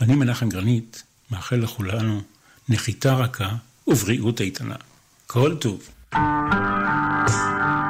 אני 0.00 0.14
מנחם 0.14 0.48
גרנית, 0.48 1.02
מאחל 1.30 1.56
לכולנו 1.56 2.22
נחיתה 2.68 3.14
רכה 3.14 3.56
ובריאות 3.86 4.40
איתנה. 4.40 4.76
כל 5.26 5.56
טוב. 5.60 5.88
Time 6.14 6.18
has 7.26 7.87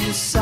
you 0.00 0.12
saw. 0.12 0.41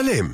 משתלם. 0.00 0.32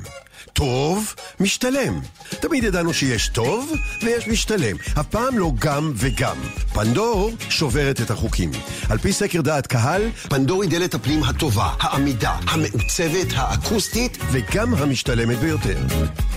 טוב, 0.53 1.13
משתלם. 1.39 1.99
תמיד 2.29 2.63
ידענו 2.63 2.93
שיש 2.93 3.27
טוב 3.27 3.73
ויש 4.03 4.27
משתלם. 4.27 4.75
אף 4.99 5.07
פעם 5.07 5.37
לא 5.37 5.51
גם 5.59 5.93
וגם. 5.95 6.37
פנדור 6.73 7.31
שוברת 7.49 8.01
את 8.01 8.11
החוקים. 8.11 8.51
על 8.89 8.97
פי 8.97 9.13
סקר 9.13 9.41
דעת 9.41 9.67
קהל, 9.67 10.09
פנדור 10.29 10.61
היא 10.61 10.71
דלת 10.71 10.93
הפנים 10.93 11.23
הטובה, 11.23 11.73
העמידה, 11.79 12.31
המעוצבת, 12.47 13.27
האקוסטית 13.35 14.17
וגם 14.31 14.73
המשתלמת 14.73 15.37
ביותר. 15.37 15.77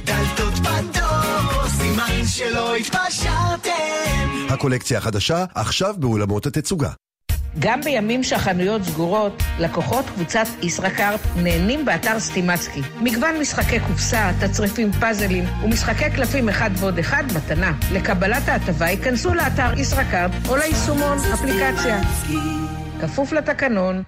דלתות 0.04 0.54
פנדור, 0.54 1.68
סימן 1.68 2.26
שלא 2.26 2.74
התפשרתם. 2.76 4.46
הקולקציה 4.48 4.98
החדשה, 4.98 5.44
עכשיו 5.54 5.94
באולמות 5.98 6.46
התצוגה. 6.46 6.90
גם 7.58 7.80
בימים 7.80 8.22
שהחנויות 8.22 8.82
סגורות, 8.82 9.42
לקוחות 9.58 10.04
קבוצת 10.14 10.46
ישראכרט 10.62 11.20
נהנים 11.36 11.84
באתר 11.84 12.20
סטימצקי. 12.20 12.80
מגוון 13.00 13.38
משחקי 13.40 13.80
קופסה, 13.80 14.30
תצריפים 14.40 14.92
פאזלים 14.92 15.44
ומשחקי 15.64 16.10
קלפים 16.10 16.48
אחד 16.48 16.70
ועוד 16.76 16.98
אחד 16.98 17.24
מתנה. 17.36 17.72
לקבלת 17.92 18.48
ההטבה 18.48 18.88
ייכנסו 18.90 19.34
לאתר 19.34 19.78
ישראכרט 19.80 20.30
או 20.48 20.56
ליישומון 20.56 21.18
אפליקציה. 21.34 22.00
כפוף 23.00 23.32
לתקנון, 23.32 24.02